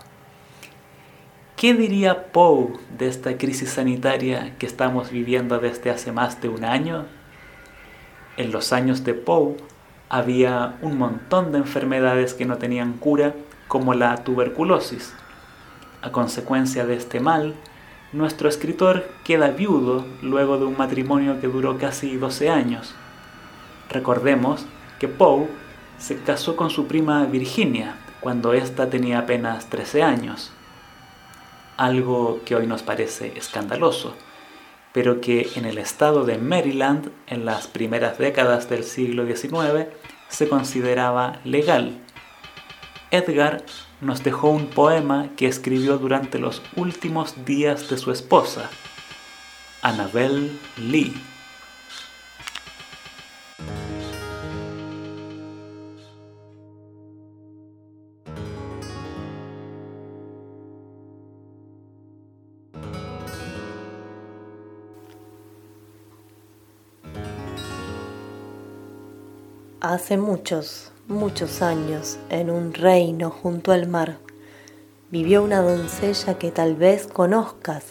¿Qué 1.56 1.74
diría 1.74 2.32
Poe 2.32 2.74
de 2.98 3.08
esta 3.08 3.38
crisis 3.38 3.72
sanitaria 3.72 4.56
que 4.60 4.66
estamos 4.66 5.12
viviendo 5.12 5.60
desde 5.60 5.90
hace 5.90 6.12
más 6.12 6.42
de 6.42 6.50
un 6.50 6.64
año? 6.64 7.06
En 8.38 8.52
los 8.52 8.74
años 8.74 9.04
de 9.04 9.16
Poe 9.16 9.58
había 10.10 10.78
un 10.82 10.98
montón 10.98 11.52
de 11.52 11.60
enfermedades 11.60 12.34
que 12.34 12.46
no 12.46 12.58
tenían 12.58 12.94
cura, 12.94 13.34
como 13.68 13.94
la 13.94 14.24
tuberculosis. 14.24 15.14
A 16.02 16.12
consecuencia 16.12 16.86
de 16.86 16.96
este 16.96 17.20
mal, 17.20 17.56
nuestro 18.14 18.48
escritor 18.48 19.06
queda 19.26 19.50
viudo 19.50 20.06
luego 20.22 20.58
de 20.58 20.66
un 20.66 20.78
matrimonio 20.78 21.42
que 21.42 21.48
duró 21.48 21.78
casi 21.78 22.16
12 22.16 22.50
años. 22.50 22.96
Recordemos 23.90 24.66
que 25.00 25.08
Poe 25.08 25.48
se 25.98 26.22
casó 26.22 26.56
con 26.56 26.70
su 26.70 26.88
prima 26.88 27.26
Virginia 27.26 27.96
cuando 28.22 28.54
ésta 28.54 28.90
tenía 28.90 29.20
apenas 29.20 29.70
13 29.70 30.04
años, 30.04 30.52
algo 31.76 32.42
que 32.46 32.56
hoy 32.56 32.68
nos 32.68 32.84
parece 32.84 33.38
escandaloso, 33.38 34.16
pero 34.98 35.22
que 35.22 35.52
en 35.54 35.66
el 35.66 35.78
estado 35.78 36.26
de 36.26 36.40
Maryland 36.40 37.12
en 37.28 37.46
las 37.46 37.68
primeras 37.68 38.18
décadas 38.18 38.68
del 38.68 38.84
siglo 38.84 39.28
XIX 39.28 39.90
se 40.28 40.50
consideraba 40.50 41.40
legal. 41.44 42.00
Edgar 43.12 43.64
nos 44.02 44.24
dejó 44.24 44.50
un 44.50 44.66
poema 44.72 45.30
que 45.38 45.46
escribió 45.46 46.00
durante 46.00 46.40
los 46.40 46.64
últimos 46.76 47.46
días 47.46 47.92
de 47.92 47.98
su 48.00 48.12
esposa, 48.12 48.72
Annabel 49.84 50.60
Lee. 50.78 51.14
Hace 69.98 70.16
muchos, 70.16 70.92
muchos 71.08 71.64
años, 71.64 72.20
en 72.30 72.52
un 72.52 72.76
reino 72.76 73.32
junto 73.32 73.72
al 73.72 73.88
mar, 73.88 74.20
vivió 75.10 75.44
una 75.44 75.60
doncella 75.64 76.38
que 76.38 76.52
tal 76.52 76.76
vez 76.76 77.08
conozcas, 77.08 77.84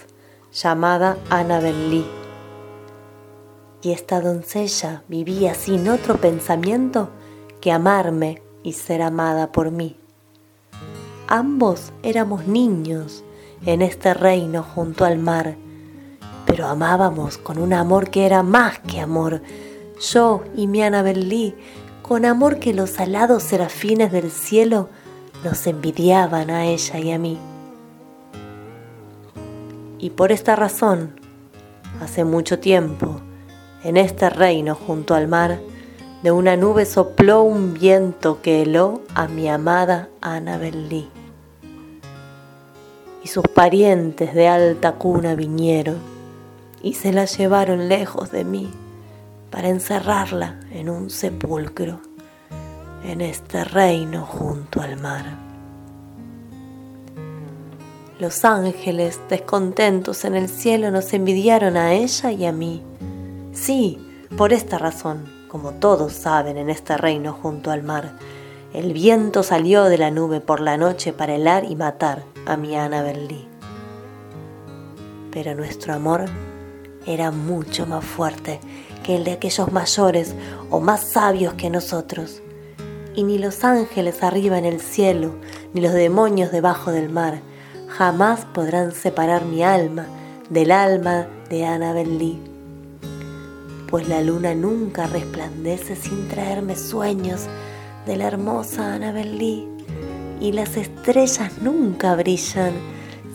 llamada 0.53 1.19
Annabel 1.31 1.91
Lee. 1.91 2.07
Y 3.83 3.91
esta 3.91 4.21
doncella 4.21 5.03
vivía 5.09 5.55
sin 5.55 5.89
otro 5.89 6.21
pensamiento 6.21 7.11
que 7.61 7.73
amarme 7.73 8.41
y 8.63 8.75
ser 8.75 9.03
amada 9.03 9.51
por 9.51 9.73
mí. 9.73 9.97
Ambos 11.27 11.93
éramos 12.05 12.47
niños 12.47 13.25
en 13.65 13.83
este 13.83 14.15
reino 14.15 14.63
junto 14.63 15.05
al 15.05 15.19
mar, 15.19 15.57
pero 16.47 16.69
amábamos 16.69 17.37
con 17.37 17.59
un 17.59 17.73
amor 17.73 18.11
que 18.11 18.27
era 18.27 18.45
más 18.45 18.79
que 18.79 19.01
amor, 19.01 19.43
yo 20.13 20.45
y 20.55 20.69
mi 20.69 20.83
Annabel 20.83 21.29
Lee, 21.29 21.55
con 22.07 22.25
amor 22.25 22.61
que 22.61 22.73
los 22.73 23.01
alados 23.01 23.43
serafines 23.43 24.13
del 24.13 24.31
cielo 24.31 24.89
nos 25.43 25.67
envidiaban 25.67 26.51
a 26.51 26.67
ella 26.67 27.01
y 27.01 27.11
a 27.11 27.19
mí. 27.19 27.37
Y 29.99 30.11
por 30.11 30.31
esta 30.31 30.55
razón, 30.55 31.19
hace 32.01 32.25
mucho 32.25 32.61
tiempo, 32.61 33.21
en 33.83 33.97
este 33.97 34.31
reino 34.31 34.77
junto 34.77 35.15
al 35.15 35.27
mar, 35.27 35.59
de 36.23 36.31
una 36.31 36.57
nube 36.57 36.87
sopló 36.87 37.43
un 37.43 37.75
viento 37.75 38.41
que 38.41 38.63
heló 38.63 39.03
a 39.15 39.27
mi 39.27 39.49
amada 39.49 40.09
Annabel 40.21 40.89
Lee. 40.89 41.09
Y 43.25 43.29
sus 43.29 43.49
parientes 43.49 44.33
de 44.33 44.47
alta 44.47 44.93
cuna 44.93 45.35
vinieron 45.35 45.99
y 46.83 46.95
se 46.95 47.13
la 47.13 47.25
llevaron 47.25 47.89
lejos 47.89 48.31
de 48.31 48.45
mí 48.45 48.71
para 49.57 49.71
encerrarla 49.71 50.61
en 50.71 50.91
un 50.91 51.09
sepulcro 51.09 52.03
en 53.03 53.23
este 53.23 53.65
reino 53.65 54.27
junto 54.27 54.83
al 54.83 55.01
mar. 55.01 55.25
Los 58.19 58.45
ángeles 58.45 59.19
descontentos 59.31 60.27
en 60.27 60.35
el 60.35 60.51
cielo 60.51 60.91
nos 60.91 61.11
envidiaron 61.15 61.79
a 61.79 61.95
ella 61.95 62.33
y 62.33 62.45
a 62.45 62.53
mí. 62.53 62.83
Sí, 63.55 63.99
por 64.37 64.53
esta 64.53 64.77
razón, 64.77 65.25
como 65.49 65.73
todos 65.73 66.13
saben 66.13 66.59
en 66.59 66.69
este 66.69 66.99
reino 66.99 67.33
junto 67.33 67.71
al 67.71 67.83
mar, 67.83 68.13
el 68.75 68.93
viento 68.93 69.43
salió 69.43 69.85
de 69.85 69.97
la 69.97 70.11
nube 70.11 70.43
por 70.43 70.61
la 70.61 70.77
noche 70.77 71.15
para 71.15 71.35
helar 71.35 71.65
y 71.65 71.77
matar 71.77 72.25
a 72.45 72.59
mi 72.59 72.77
Annabel 72.77 73.27
Lee. 73.27 73.49
Pero 75.31 75.55
nuestro 75.55 75.95
amor 75.95 76.27
era 77.07 77.31
mucho 77.31 77.87
más 77.87 78.05
fuerte 78.05 78.61
que 79.03 79.17
el 79.17 79.25
de 79.25 79.33
aquellos 79.33 79.73
mayores 79.73 80.35
o 80.71 80.81
más 80.81 81.01
sabios 81.01 81.55
que 81.55 81.71
nosotros. 81.71 82.43
Y 83.15 83.23
ni 83.23 83.39
los 83.39 83.65
ángeles 83.65 84.23
arriba 84.23 84.59
en 84.59 84.65
el 84.65 84.81
cielo, 84.81 85.35
ni 85.73 85.81
los 85.81 85.93
demonios 85.93 86.53
debajo 86.53 86.91
del 86.91 87.09
mar, 87.09 87.41
jamás 87.89 88.45
podrán 88.47 88.93
separar 88.93 89.45
mi 89.45 89.63
alma 89.63 90.07
del 90.51 90.71
alma 90.71 91.27
de 91.49 91.65
Annabel 91.65 92.19
Lee. 92.19 92.43
Pues 93.89 94.09
la 94.09 94.21
luna 94.21 94.55
nunca 94.55 95.07
resplandece 95.07 95.97
sin 95.97 96.29
traerme 96.29 96.77
sueños 96.77 97.47
de 98.05 98.17
la 98.17 98.27
hermosa 98.27 98.95
Annabel 98.95 99.39
Lee, 99.39 99.69
y 100.41 100.53
las 100.53 100.77
estrellas 100.77 101.53
nunca 101.63 102.15
brillan 102.17 102.73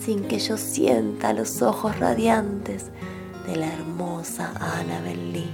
sin 0.00 0.24
que 0.24 0.38
yo 0.38 0.56
sienta 0.56 1.32
los 1.32 1.62
ojos 1.62 1.98
radiantes 1.98 2.86
de 3.46 3.56
la 3.56 3.72
hermosa 3.72 4.52
Annabel 4.60 5.32
Lee. 5.32 5.50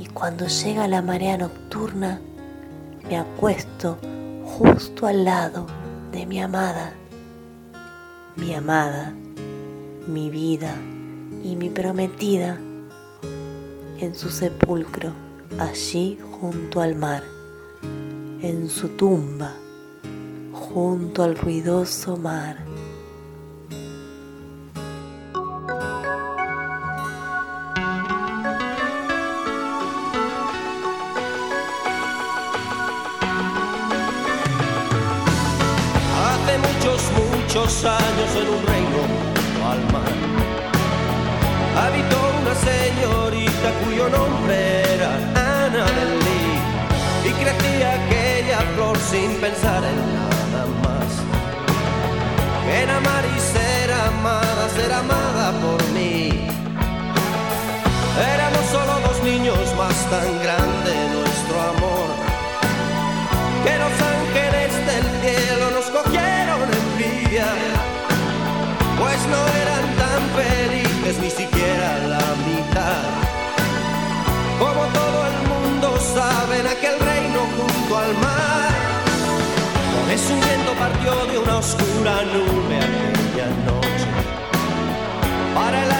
Y 0.00 0.06
cuando 0.06 0.46
llega 0.46 0.88
la 0.88 1.02
marea 1.02 1.36
nocturna, 1.36 2.20
me 3.08 3.16
acuesto 3.16 3.98
justo 4.44 5.06
al 5.06 5.24
lado 5.24 5.66
de 6.12 6.26
mi 6.26 6.40
amada, 6.40 6.94
mi 8.36 8.54
amada, 8.54 9.12
mi 10.06 10.30
vida 10.30 10.74
y 11.42 11.56
mi 11.56 11.70
prometida 11.70 12.58
en 13.98 14.14
su 14.14 14.30
sepulcro 14.30 15.12
allí 15.58 16.18
junto 16.40 16.80
al 16.80 16.96
mar, 16.96 17.22
en 18.40 18.68
su 18.68 18.88
tumba 18.88 19.54
junto 20.52 21.22
al 21.22 21.36
ruidoso 21.36 22.16
mar. 22.16 22.73
Muchos, 37.64 37.84
años 37.84 38.30
en 38.36 38.48
un 38.48 38.66
reino 38.66 39.00
al 39.70 39.92
mar. 39.92 40.12
Habitó 41.76 42.16
una 42.40 42.54
señorita 42.54 43.68
cuyo 43.84 44.08
nombre 44.08 44.94
era 44.94 45.10
Ana 45.34 45.84
del 45.84 46.14
y 47.24 47.30
crecía 47.32 47.94
aquella 47.94 48.58
flor 48.74 48.96
sin 48.98 49.30
pensar 49.40 49.82
en 49.84 49.98
nada 50.14 50.66
más. 50.82 51.10
En 52.80 52.90
amar 52.90 53.24
y 53.36 53.40
ser 53.40 53.92
amada, 53.92 54.68
ser 54.76 54.92
amada 54.92 55.52
por 55.60 55.82
mí. 55.92 56.46
Éramos 58.34 58.64
solo 58.70 59.00
dos 59.08 59.22
niños 59.24 59.58
más 59.76 60.10
tan 60.10 60.42
grande 60.42 60.73
aquel 76.76 76.98
reino 76.98 77.40
junto 77.56 77.98
al 77.98 78.12
mar, 78.18 78.70
es 80.12 80.30
un 80.30 80.40
viento 80.40 80.72
partió 80.78 81.26
de 81.26 81.38
una 81.38 81.58
oscura 81.58 82.22
nube 82.32 82.76
aquella 82.78 83.48
noche. 83.66 84.06
Para 85.54 85.82
el 85.84 85.92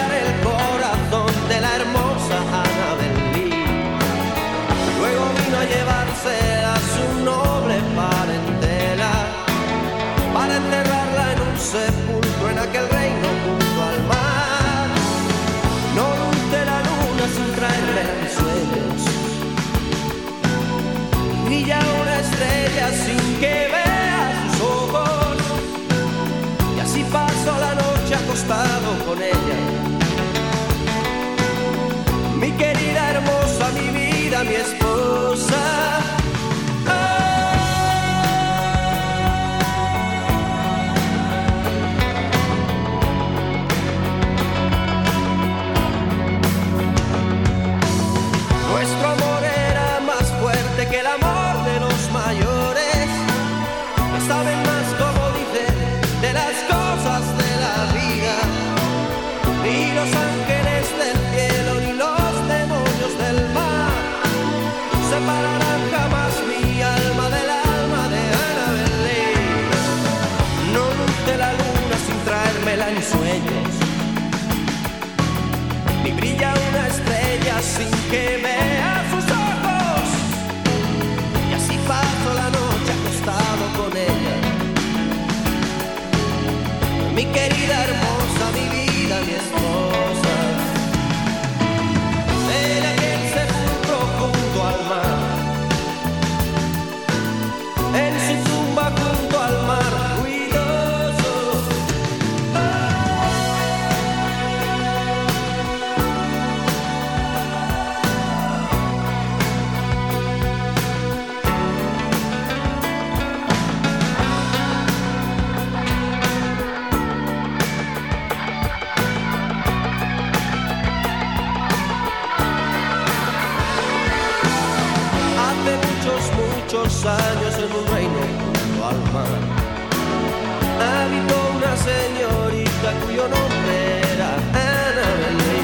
cuyo 133.15 133.29
nombre 133.29 134.01
era 134.13 134.35
Annabelle 134.35 135.61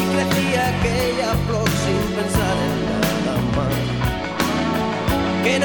Y 0.00 0.04
crecía 0.12 0.68
aquella 0.68 1.30
flor 1.46 1.68
sin 1.84 2.02
pensar 2.14 2.56
en 2.68 2.74
nada 2.90 3.34
más. 3.56 3.76
Que 5.42 5.52
en 5.56 5.64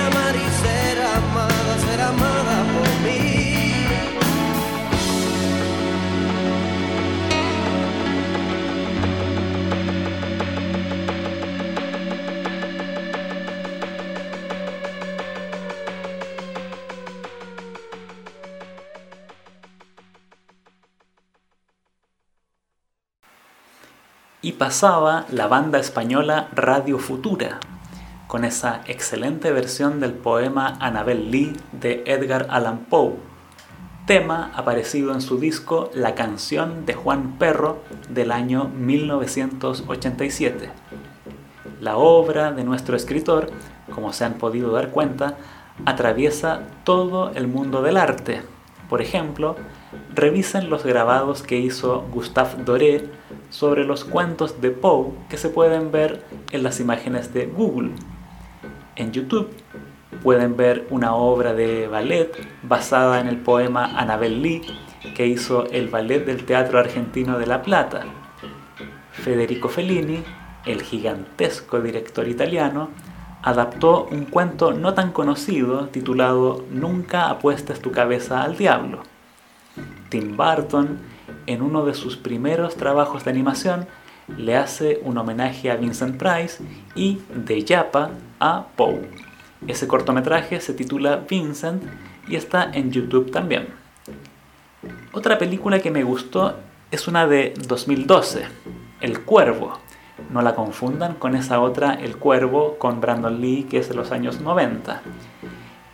Y 24.45 24.51
pasaba 24.51 25.25
la 25.31 25.47
banda 25.47 25.79
española 25.79 26.49
Radio 26.51 26.99
Futura, 26.99 27.61
con 28.27 28.43
esa 28.43 28.81
excelente 28.87 29.53
versión 29.53 30.01
del 30.01 30.11
poema 30.11 30.75
Annabel 30.81 31.31
Lee 31.31 31.53
de 31.71 32.03
Edgar 32.05 32.47
Allan 32.49 32.79
Poe, 32.89 33.13
tema 34.05 34.51
aparecido 34.53 35.13
en 35.13 35.21
su 35.21 35.39
disco 35.39 35.91
La 35.93 36.13
canción 36.13 36.85
de 36.85 36.93
Juan 36.93 37.37
Perro 37.39 37.83
del 38.09 38.33
año 38.33 38.67
1987. 38.67 40.69
La 41.79 41.95
obra 41.95 42.51
de 42.51 42.65
nuestro 42.65 42.97
escritor, 42.97 43.49
como 43.95 44.11
se 44.11 44.25
han 44.25 44.33
podido 44.33 44.73
dar 44.73 44.89
cuenta, 44.89 45.37
atraviesa 45.85 46.63
todo 46.83 47.31
el 47.33 47.47
mundo 47.47 47.81
del 47.81 47.95
arte. 47.95 48.41
Por 48.89 49.01
ejemplo, 49.01 49.55
revisen 50.13 50.69
los 50.69 50.83
grabados 50.83 51.43
que 51.43 51.59
hizo 51.59 52.01
Gustave 52.11 52.61
Doré 52.65 53.09
sobre 53.53 53.83
los 53.83 54.03
cuentos 54.03 54.61
de 54.61 54.71
Poe 54.71 55.11
que 55.29 55.37
se 55.37 55.47
pueden 55.47 55.91
ver 55.91 56.23
en 56.51 56.63
las 56.63 56.79
imágenes 56.79 57.35
de 57.35 57.45
Google. 57.45 57.91
En 58.95 59.11
YouTube 59.11 59.51
pueden 60.23 60.57
ver 60.57 60.87
una 60.89 61.13
obra 61.13 61.53
de 61.53 61.87
ballet 61.87 62.31
basada 62.63 63.19
en 63.19 63.27
el 63.27 63.37
poema 63.37 63.85
Annabel 63.95 64.41
Lee 64.41 64.63
que 65.15 65.27
hizo 65.27 65.67
el 65.67 65.89
Ballet 65.89 66.25
del 66.25 66.45
Teatro 66.45 66.79
Argentino 66.79 67.37
de 67.37 67.45
La 67.45 67.61
Plata. 67.61 68.05
Federico 69.11 69.69
Fellini, 69.69 70.23
el 70.65 70.81
gigantesco 70.81 71.79
director 71.79 72.27
italiano, 72.27 72.89
adaptó 73.43 74.07
un 74.09 74.25
cuento 74.25 74.73
no 74.73 74.95
tan 74.95 75.11
conocido 75.11 75.89
titulado 75.89 76.65
Nunca 76.71 77.29
apuestes 77.29 77.81
tu 77.81 77.91
cabeza 77.91 78.41
al 78.41 78.57
diablo. 78.57 79.03
Tim 80.09 80.35
Burton, 80.35 81.12
en 81.45 81.61
uno 81.61 81.85
de 81.85 81.93
sus 81.93 82.17
primeros 82.17 82.75
trabajos 82.75 83.23
de 83.23 83.31
animación, 83.31 83.87
le 84.37 84.55
hace 84.55 84.99
un 85.03 85.17
homenaje 85.17 85.69
a 85.69 85.75
Vincent 85.75 86.17
Price 86.17 86.63
y 86.95 87.19
de 87.33 87.63
Yapa 87.63 88.11
a 88.39 88.67
Poe. 88.75 89.09
Ese 89.67 89.87
cortometraje 89.87 90.59
se 90.61 90.73
titula 90.73 91.23
Vincent 91.29 91.83
y 92.27 92.35
está 92.35 92.69
en 92.73 92.91
YouTube 92.91 93.31
también. 93.31 93.67
Otra 95.13 95.37
película 95.37 95.79
que 95.79 95.91
me 95.91 96.03
gustó 96.03 96.55
es 96.91 97.07
una 97.07 97.27
de 97.27 97.53
2012, 97.67 98.45
El 99.01 99.21
Cuervo. 99.21 99.79
No 100.29 100.41
la 100.41 100.55
confundan 100.55 101.15
con 101.15 101.35
esa 101.35 101.59
otra, 101.59 101.93
El 101.93 102.17
Cuervo, 102.17 102.77
con 102.77 103.01
Brandon 103.01 103.41
Lee, 103.41 103.63
que 103.69 103.77
es 103.77 103.89
de 103.89 103.95
los 103.95 104.11
años 104.11 104.41
90. 104.41 105.01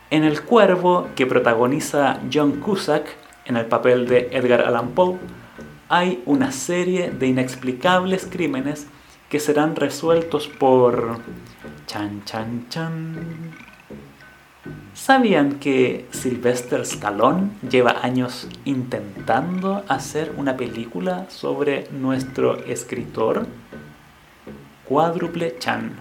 En 0.10 0.24
El 0.24 0.42
Cuervo, 0.42 1.08
que 1.16 1.26
protagoniza 1.26 2.20
John 2.34 2.60
Cusack, 2.60 3.16
en 3.50 3.58
el 3.58 3.66
papel 3.66 4.08
de 4.08 4.30
Edgar 4.32 4.62
Allan 4.62 4.92
Poe, 4.92 5.18
hay 5.90 6.22
una 6.28 6.52
serie 6.52 7.10
de 7.10 7.28
inexplicables 7.28 8.28
crímenes 8.32 8.88
que 9.28 9.40
serán 9.40 9.76
resueltos 9.76 10.48
por... 10.48 11.18
Chan, 11.88 12.22
chan, 12.26 12.68
chan. 12.70 13.16
¿Sabían 14.94 15.60
que 15.60 16.06
Sylvester 16.12 16.82
Stallone 16.82 17.50
lleva 17.68 17.98
años 18.04 18.48
intentando 18.66 19.84
hacer 19.88 20.32
una 20.38 20.56
película 20.56 21.26
sobre 21.30 21.88
nuestro 21.92 22.64
escritor? 22.66 23.48
Cuádruple 24.86 25.58
Chan. 25.58 25.94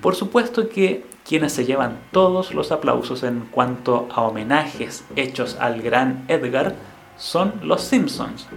Por 0.00 0.16
supuesto 0.16 0.68
que 0.68 1.04
quienes 1.28 1.52
se 1.52 1.66
llevan 1.66 1.98
todos 2.10 2.54
los 2.54 2.72
aplausos 2.72 3.22
en 3.22 3.40
cuanto 3.50 4.08
a 4.10 4.22
homenajes 4.22 5.04
hechos 5.14 5.58
al 5.60 5.82
gran 5.82 6.24
Edgar 6.28 6.74
son 7.18 7.52
los 7.62 7.82
Simpsons, 7.82 8.48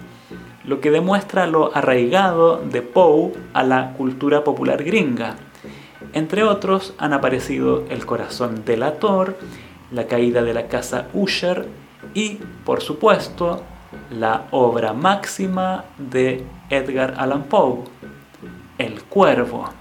lo 0.64 0.80
que 0.80 0.90
demuestra 0.90 1.48
lo 1.48 1.76
arraigado 1.76 2.62
de 2.64 2.82
Poe 2.82 3.34
a 3.54 3.64
la 3.64 3.92
cultura 3.94 4.46
popular 4.46 4.86
gringa. 4.86 5.36
Entre 6.14 6.44
otros 6.44 6.94
han 6.98 7.12
aparecido 7.12 7.84
El 7.90 8.06
corazón 8.06 8.64
delator, 8.64 9.38
La 9.92 10.08
caída 10.08 10.42
de 10.42 10.54
la 10.54 10.68
casa 10.68 11.08
Usher 11.14 11.68
y, 12.14 12.40
por 12.64 12.82
supuesto, 12.82 13.64
la 14.10 14.48
obra 14.52 14.94
máxima 14.94 15.84
de 15.98 16.46
Edgar 16.70 17.16
Allan 17.18 17.44
Poe, 17.44 17.84
El 18.78 19.04
cuervo. 19.04 19.81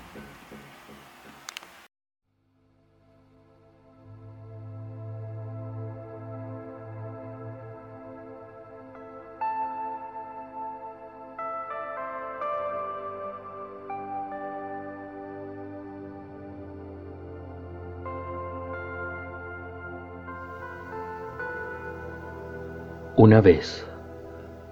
Una 23.23 23.43
vez, 23.43 23.87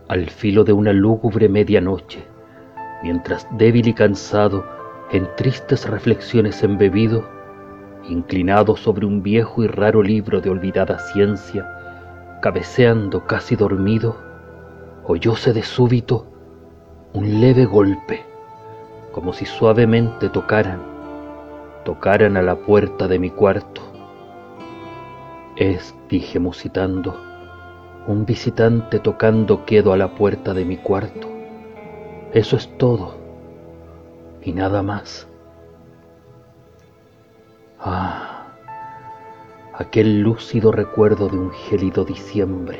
al 0.09 0.31
filo 0.31 0.65
de 0.65 0.73
una 0.73 0.95
lúgubre 0.95 1.51
medianoche, 1.51 2.27
mientras 3.03 3.47
débil 3.59 3.89
y 3.89 3.93
cansado, 3.93 4.65
en 5.11 5.29
tristes 5.37 5.87
reflexiones 5.87 6.63
embebido, 6.63 7.29
inclinado 8.09 8.75
sobre 8.75 9.05
un 9.05 9.23
viejo 9.23 9.65
y 9.65 9.67
raro 9.67 10.03
libro 10.03 10.41
de 10.41 10.49
olvidada 10.49 10.99
ciencia, 10.99 11.69
cabeceando 12.41 13.27
casi 13.27 13.55
dormido, 13.55 14.17
oyóse 15.05 15.53
de 15.53 15.63
súbito 15.63 16.27
un 17.13 17.43
leve 17.43 17.67
golpe, 17.67 18.25
como 19.13 19.35
si 19.35 19.45
suavemente 19.45 20.31
tocaran, 20.31 20.81
tocaran 21.85 22.39
a 22.39 22.41
la 22.41 22.57
puerta 22.57 23.09
de 23.09 23.19
mi 23.19 23.29
cuarto. 23.29 23.83
Es, 25.57 25.95
dije 26.09 26.39
musitando, 26.39 27.28
un 28.09 28.25
visitante 28.25 29.01
tocando 29.01 29.67
quedo 29.67 29.93
a 29.93 29.99
la 29.99 30.15
puerta 30.15 30.55
de 30.55 30.65
mi 30.65 30.79
cuarto. 30.79 31.29
Eso 32.33 32.57
es 32.57 32.67
todo 32.79 33.15
y 34.43 34.53
nada 34.53 34.83
más. 34.83 35.29
Ah, 37.79 38.47
aquel 39.75 40.23
lúcido 40.23 40.73
recuerdo 40.73 41.29
de 41.29 41.37
un 41.37 41.51
gélido 41.51 42.07
diciembre, 42.07 42.79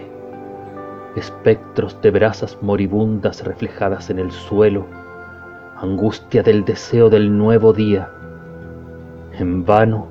espectros 1.15 2.01
de 2.01 2.11
brasas 2.11 2.57
moribundas 2.63 3.45
reflejadas 3.45 4.09
en 4.09 4.21
el 4.21 4.33
suelo, 4.33 4.87
angustia 5.77 6.43
del 6.43 6.65
deseo 6.65 7.11
del 7.11 7.37
nuevo 7.37 7.75
día. 7.75 8.11
En 9.39 9.67
vano, 9.67 10.09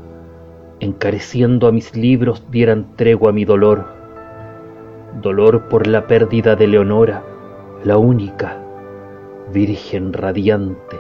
encareciendo 0.80 1.68
a 1.68 1.72
mis 1.72 1.96
libros, 1.96 2.44
dieran 2.52 2.96
tregua 2.96 3.32
a 3.32 3.34
mi 3.34 3.46
dolor 3.46 3.97
dolor 5.22 5.64
por 5.70 5.88
la 5.88 6.08
pérdida 6.08 6.56
de 6.56 6.68
Leonora, 6.68 7.24
la 7.84 7.98
única, 7.98 8.58
virgen 9.52 10.14
radiante, 10.14 11.00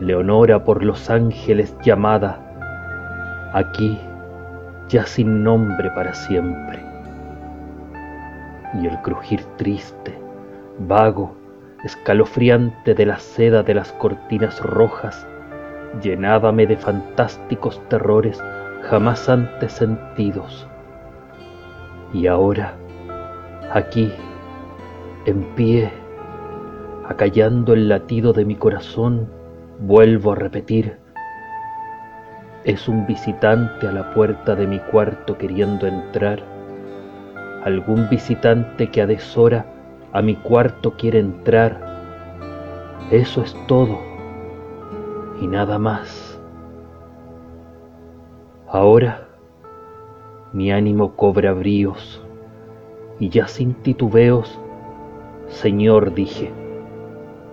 Leonora 0.00 0.64
por 0.64 0.82
los 0.82 1.10
ángeles 1.10 1.76
llamada, 1.84 2.40
aquí 3.52 3.98
ya 4.88 5.06
sin 5.06 5.44
nombre 5.44 5.90
para 5.90 6.14
siempre. 6.14 6.80
Y 8.80 8.86
el 8.86 9.00
crujir 9.02 9.42
triste, 9.56 10.18
vago, 10.78 11.34
escalofriante 11.84 12.94
de 12.94 13.06
la 13.06 13.18
seda 13.18 13.62
de 13.62 13.74
las 13.74 13.92
cortinas 13.92 14.60
rojas, 14.60 15.26
llenábame 16.02 16.66
de 16.66 16.76
fantásticos 16.76 17.80
terrores 17.88 18.42
jamás 18.82 19.28
antes 19.28 19.72
sentidos. 19.72 20.66
Y 22.12 22.26
ahora, 22.26 22.74
aquí, 23.72 24.12
en 25.26 25.42
pie, 25.54 25.90
acallando 27.08 27.72
el 27.74 27.88
latido 27.88 28.32
de 28.32 28.44
mi 28.44 28.56
corazón, 28.56 29.28
vuelvo 29.80 30.32
a 30.32 30.36
repetir, 30.36 30.98
es 32.64 32.88
un 32.88 33.06
visitante 33.06 33.86
a 33.86 33.92
la 33.92 34.14
puerta 34.14 34.54
de 34.54 34.66
mi 34.66 34.78
cuarto 34.78 35.36
queriendo 35.36 35.86
entrar, 35.86 36.42
algún 37.64 38.08
visitante 38.08 38.90
que 38.90 39.02
a 39.02 39.06
deshora 39.06 39.66
a 40.12 40.22
mi 40.22 40.36
cuarto 40.36 40.92
quiere 40.92 41.18
entrar, 41.18 41.80
eso 43.10 43.42
es 43.42 43.54
todo 43.66 43.98
y 45.40 45.46
nada 45.46 45.78
más. 45.78 46.40
Ahora 48.68 49.28
mi 50.52 50.72
ánimo 50.72 51.16
cobra 51.16 51.52
bríos 51.52 52.23
y 53.20 53.28
ya 53.28 53.48
sin 53.48 53.74
titubeos, 53.74 54.58
Señor 55.48 56.14
dije, 56.14 56.50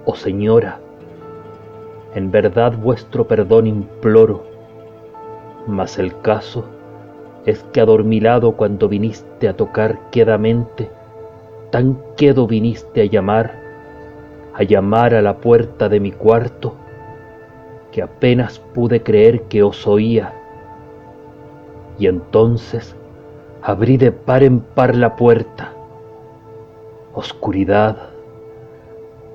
oh 0.06 0.16
Señora, 0.16 0.80
en 2.16 2.32
verdad 2.32 2.74
vuestro 2.78 3.28
perdón 3.28 3.68
imploro, 3.68 4.44
mas 5.68 6.00
el 6.00 6.20
caso 6.22 6.66
es 7.46 7.64
que 7.72 7.82
adormilado 7.82 8.54
cuando 8.54 8.88
viniste 8.90 9.48
a 9.48 9.56
tocar 9.56 10.10
quedamente, 10.12 10.90
tan 11.72 11.98
quedo 12.18 12.48
viniste 12.48 13.02
a 13.02 13.06
llamar, 13.06 13.60
a 14.54 14.64
llamar 14.64 15.16
a 15.16 15.22
la 15.22 15.38
puerta 15.38 15.90
de 15.90 16.00
mi 16.00 16.12
cuarto, 16.12 16.76
que 17.92 18.02
apenas 18.02 18.60
pude 18.60 19.02
creer 19.02 19.44
que 19.44 19.64
os 19.64 19.88
oía, 19.88 20.34
y 21.98 22.08
entonces 22.08 22.96
abrí 23.64 23.98
de 23.98 24.12
par 24.12 24.42
en 24.42 24.60
par 24.60 24.96
la 24.96 25.16
puerta, 25.16 25.74
oscuridad 27.14 28.10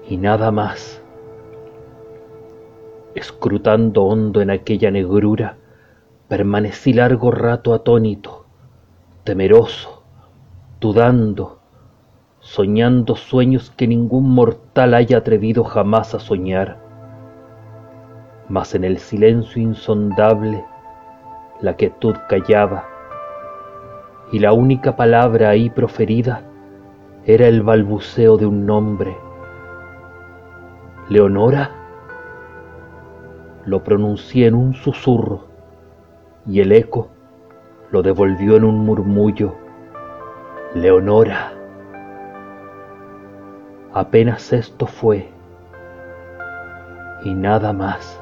y 0.08 0.16
nada 0.16 0.50
más. 0.50 1.00
Escrutando 3.14 4.02
hondo 4.02 4.40
en 4.40 4.50
aquella 4.50 4.90
negrura, 4.90 5.56
permanecí 6.28 6.92
largo 6.92 7.30
rato 7.30 7.72
atónito, 7.72 8.46
temeroso, 9.22 10.02
dudando, 10.80 11.60
soñando 12.40 13.14
sueños 13.14 13.70
que 13.76 13.86
ningún 13.86 14.28
mortal 14.30 14.94
haya 14.94 15.18
atrevido 15.18 15.62
jamás 15.62 16.14
a 16.14 16.18
soñar. 16.18 16.78
Mas 18.48 18.74
en 18.74 18.82
el 18.82 18.98
silencio 18.98 19.62
insondable 19.62 20.64
la 21.60 21.74
quietud 21.74 22.16
callaba 22.28 22.95
y 24.32 24.38
la 24.38 24.52
única 24.52 24.96
palabra 24.96 25.50
ahí 25.50 25.70
proferida 25.70 26.42
era 27.24 27.46
el 27.46 27.62
balbuceo 27.62 28.36
de 28.36 28.46
un 28.46 28.66
nombre. 28.66 29.16
¿Leonora? 31.08 31.70
Lo 33.64 33.82
pronuncié 33.82 34.46
en 34.46 34.54
un 34.54 34.74
susurro 34.74 35.46
y 36.46 36.60
el 36.60 36.72
eco 36.72 37.08
lo 37.90 38.02
devolvió 38.02 38.56
en 38.56 38.64
un 38.64 38.84
murmullo. 38.84 39.54
Leonora. 40.74 41.52
Apenas 43.92 44.52
esto 44.52 44.86
fue 44.86 45.30
y 47.24 47.34
nada 47.34 47.72
más. 47.72 48.15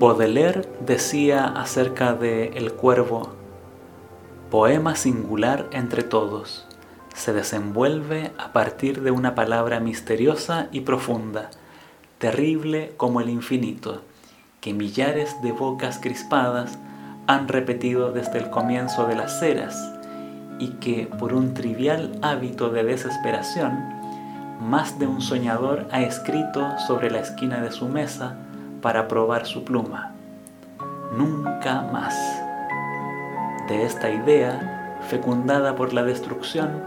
Baudelaire 0.00 0.66
decía 0.80 1.44
acerca 1.44 2.14
de 2.14 2.52
El 2.54 2.72
Cuervo, 2.72 3.34
poema 4.50 4.96
singular 4.96 5.68
entre 5.72 6.02
todos, 6.02 6.66
se 7.14 7.34
desenvuelve 7.34 8.32
a 8.38 8.54
partir 8.54 9.02
de 9.02 9.10
una 9.10 9.34
palabra 9.34 9.78
misteriosa 9.78 10.68
y 10.72 10.80
profunda, 10.80 11.50
terrible 12.16 12.94
como 12.96 13.20
el 13.20 13.28
infinito, 13.28 14.00
que 14.62 14.72
millares 14.72 15.36
de 15.42 15.52
bocas 15.52 15.98
crispadas 15.98 16.78
han 17.26 17.46
repetido 17.46 18.10
desde 18.10 18.38
el 18.38 18.48
comienzo 18.48 19.06
de 19.06 19.16
las 19.16 19.42
eras 19.42 19.76
y 20.58 20.68
que 20.80 21.10
por 21.18 21.34
un 21.34 21.52
trivial 21.52 22.18
hábito 22.22 22.70
de 22.70 22.84
desesperación, 22.84 23.78
más 24.62 24.98
de 24.98 25.06
un 25.06 25.20
soñador 25.20 25.88
ha 25.90 26.00
escrito 26.00 26.78
sobre 26.86 27.10
la 27.10 27.20
esquina 27.20 27.60
de 27.60 27.70
su 27.70 27.86
mesa 27.86 28.38
para 28.80 29.08
probar 29.08 29.46
su 29.46 29.64
pluma. 29.64 30.12
Nunca 31.16 31.82
más. 31.92 32.14
De 33.68 33.84
esta 33.84 34.10
idea, 34.10 34.98
fecundada 35.08 35.74
por 35.76 35.92
la 35.92 36.02
destrucción, 36.02 36.82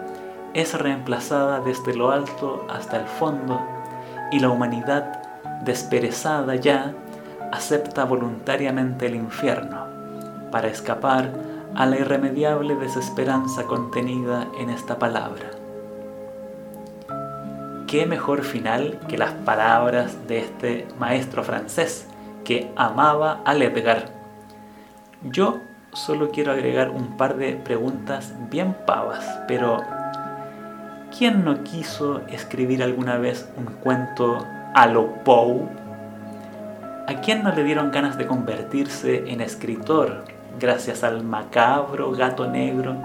es 0.53 0.77
reemplazada 0.77 1.59
desde 1.61 1.95
lo 1.95 2.11
alto 2.11 2.65
hasta 2.69 2.97
el 2.97 3.07
fondo 3.07 3.61
y 4.31 4.39
la 4.39 4.49
humanidad, 4.49 5.21
desperezada 5.63 6.55
ya, 6.55 6.93
acepta 7.51 8.05
voluntariamente 8.05 9.05
el 9.05 9.15
infierno 9.15 9.85
para 10.51 10.67
escapar 10.67 11.31
a 11.75 11.85
la 11.85 11.97
irremediable 11.97 12.75
desesperanza 12.75 13.63
contenida 13.63 14.47
en 14.59 14.69
esta 14.69 14.99
palabra. 14.99 15.62
¿Qué 17.93 18.07
mejor 18.07 18.41
final 18.41 18.97
que 19.07 19.19
las 19.19 19.33
palabras 19.33 20.27
de 20.27 20.39
este 20.39 20.87
maestro 20.97 21.43
francés 21.43 22.07
que 22.43 22.71
amaba 22.75 23.41
al 23.45 23.61
Edgar? 23.61 24.09
Yo 25.21 25.59
solo 25.91 26.31
quiero 26.31 26.53
agregar 26.53 26.89
un 26.89 27.17
par 27.17 27.37
de 27.37 27.53
preguntas 27.53 28.33
bien 28.49 28.75
pavas, 28.87 29.23
pero 29.47 29.77
¿quién 31.15 31.45
no 31.45 31.63
quiso 31.63 32.21
escribir 32.29 32.81
alguna 32.81 33.17
vez 33.17 33.47
un 33.57 33.65
cuento 33.65 34.43
a 34.73 34.87
lo 34.87 35.23
Poe? 35.23 35.61
¿A 37.07 37.21
quién 37.21 37.43
no 37.43 37.53
le 37.53 37.63
dieron 37.63 37.91
ganas 37.91 38.17
de 38.17 38.25
convertirse 38.25 39.31
en 39.31 39.39
escritor 39.39 40.23
gracias 40.59 41.03
al 41.03 41.23
macabro 41.23 42.11
gato 42.13 42.47
negro? 42.47 42.95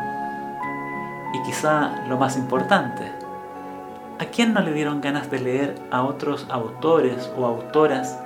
Y 1.34 1.42
quizá 1.42 2.06
lo 2.08 2.16
más 2.16 2.38
importante, 2.38 3.27
¿a 4.18 4.24
quién 4.26 4.52
no 4.52 4.60
le 4.60 4.72
dieron 4.72 5.00
ganas 5.00 5.30
de 5.30 5.38
leer 5.38 5.74
a 5.90 6.02
otros 6.02 6.46
autores 6.50 7.30
o 7.36 7.46
autoras, 7.46 8.18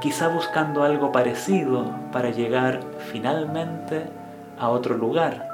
quizá 0.00 0.28
buscando 0.28 0.82
algo 0.82 1.12
parecido 1.12 1.94
para 2.12 2.30
llegar 2.30 2.80
finalmente 3.10 4.04
a 4.58 4.70
otro 4.70 4.96
lugar, 4.96 5.48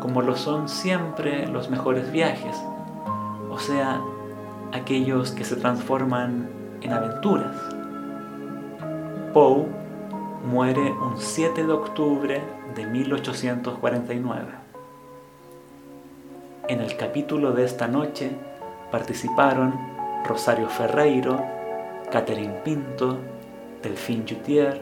como 0.00 0.22
lo 0.22 0.36
son 0.36 0.68
siempre 0.68 1.46
los 1.46 1.68
mejores 1.68 2.10
viajes, 2.10 2.56
o 3.50 3.58
sea, 3.58 4.00
aquellos 4.72 5.32
que 5.32 5.44
se 5.44 5.56
transforman 5.56 6.48
en 6.80 6.92
aventuras? 6.92 7.56
Poe 9.34 9.66
muere 10.50 10.90
un 10.90 11.18
7 11.18 11.66
de 11.66 11.72
octubre 11.72 12.42
de 12.74 12.86
1849. 12.86 14.46
En 16.68 16.80
el 16.80 16.96
capítulo 16.96 17.52
de 17.52 17.64
esta 17.64 17.86
noche 17.88 18.32
participaron 18.92 19.74
Rosario 20.24 20.68
Ferreiro, 20.68 21.42
Catherine 22.12 22.60
Pinto, 22.62 23.18
Delfín 23.82 24.24
Jutier, 24.28 24.80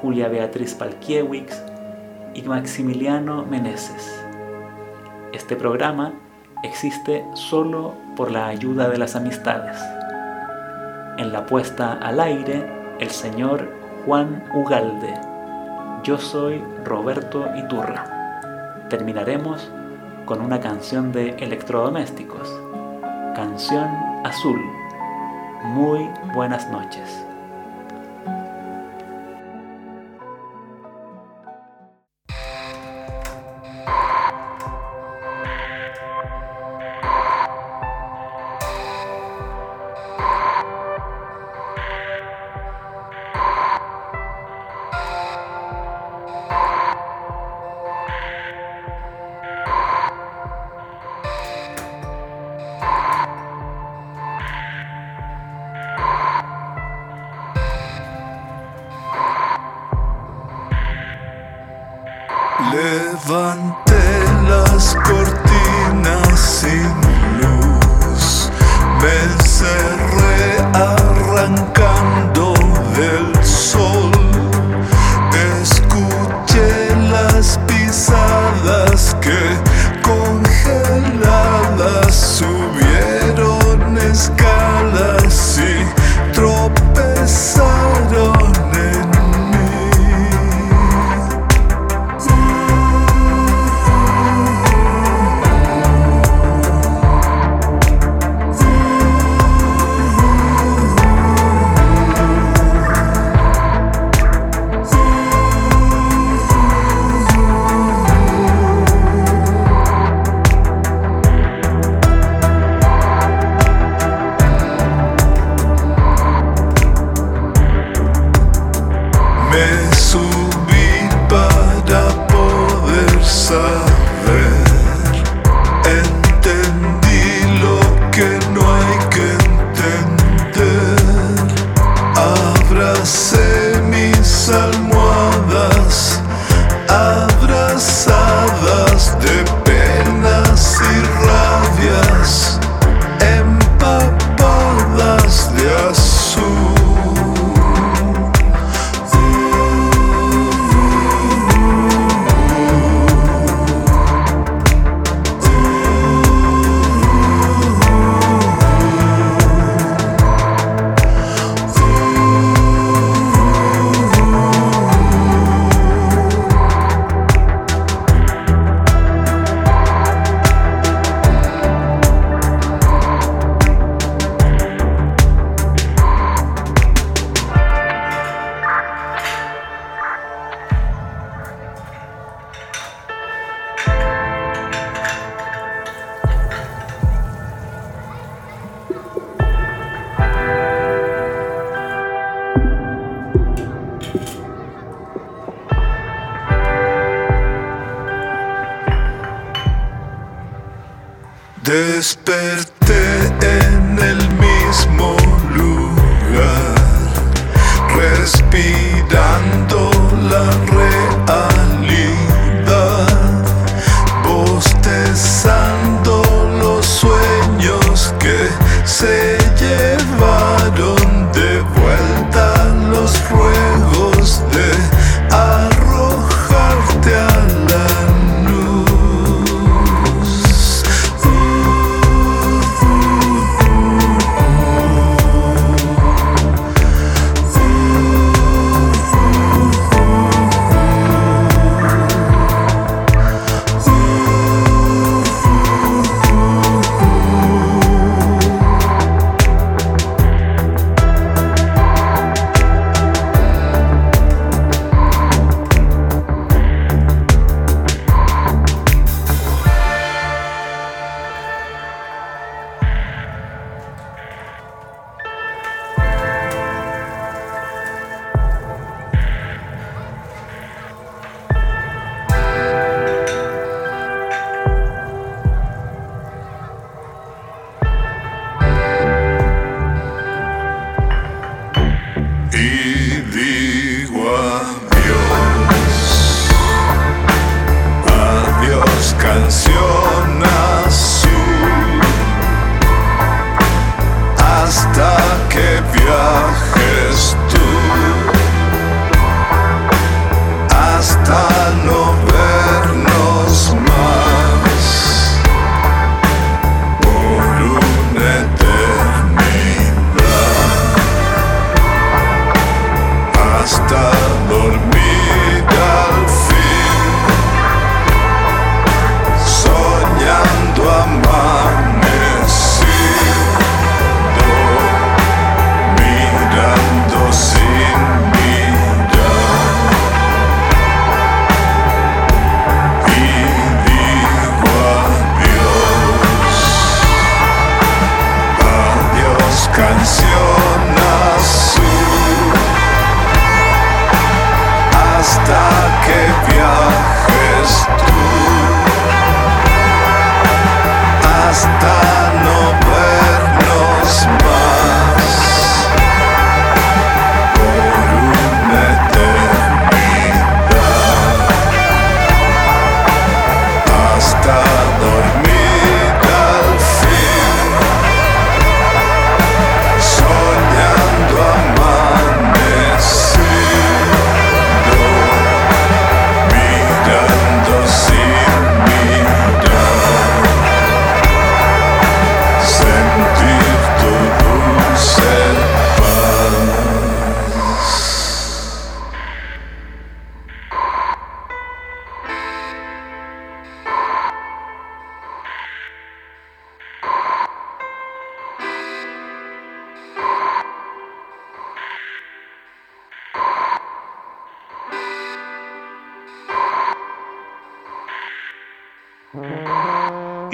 Julia 0.00 0.28
Beatriz 0.28 0.74
Palkiewicz 0.74 1.54
y 2.34 2.42
Maximiliano 2.42 3.44
Meneses. 3.44 4.24
Este 5.32 5.54
programa 5.54 6.14
existe 6.62 7.24
solo 7.34 7.94
por 8.16 8.30
la 8.30 8.48
ayuda 8.48 8.88
de 8.88 8.96
las 8.96 9.14
amistades. 9.14 9.78
En 11.18 11.30
la 11.32 11.44
puesta 11.44 11.92
al 11.92 12.20
aire, 12.20 12.66
el 12.98 13.10
señor 13.10 13.70
Juan 14.06 14.42
Ugalde. 14.54 15.14
Yo 16.02 16.16
soy 16.16 16.64
Roberto 16.84 17.46
Iturra. 17.54 18.86
Terminaremos 18.88 19.70
con 20.24 20.40
una 20.40 20.60
canción 20.60 21.12
de 21.12 21.30
electrodomésticos. 21.30 22.69
Canción 23.40 23.88
Azul. 24.22 24.60
Muy 25.62 26.10
buenas 26.34 26.68
noches. 26.68 27.29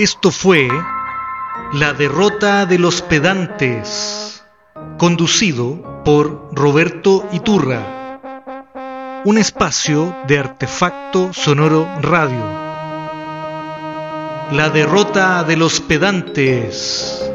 Esto 0.06 0.30
fue 0.30 0.68
La 1.72 1.92
derrota 1.92 2.64
de 2.64 2.78
los 2.78 3.02
pedantes, 3.02 4.44
conducido 4.98 6.04
por 6.04 6.50
Roberto 6.52 7.26
Iturra, 7.32 8.20
un 9.24 9.36
espacio 9.36 10.14
de 10.28 10.38
artefacto 10.38 11.32
sonoro 11.32 11.88
radio. 12.02 12.44
La 14.52 14.70
derrota 14.72 15.42
de 15.42 15.56
los 15.56 15.80
pedantes. 15.80 17.25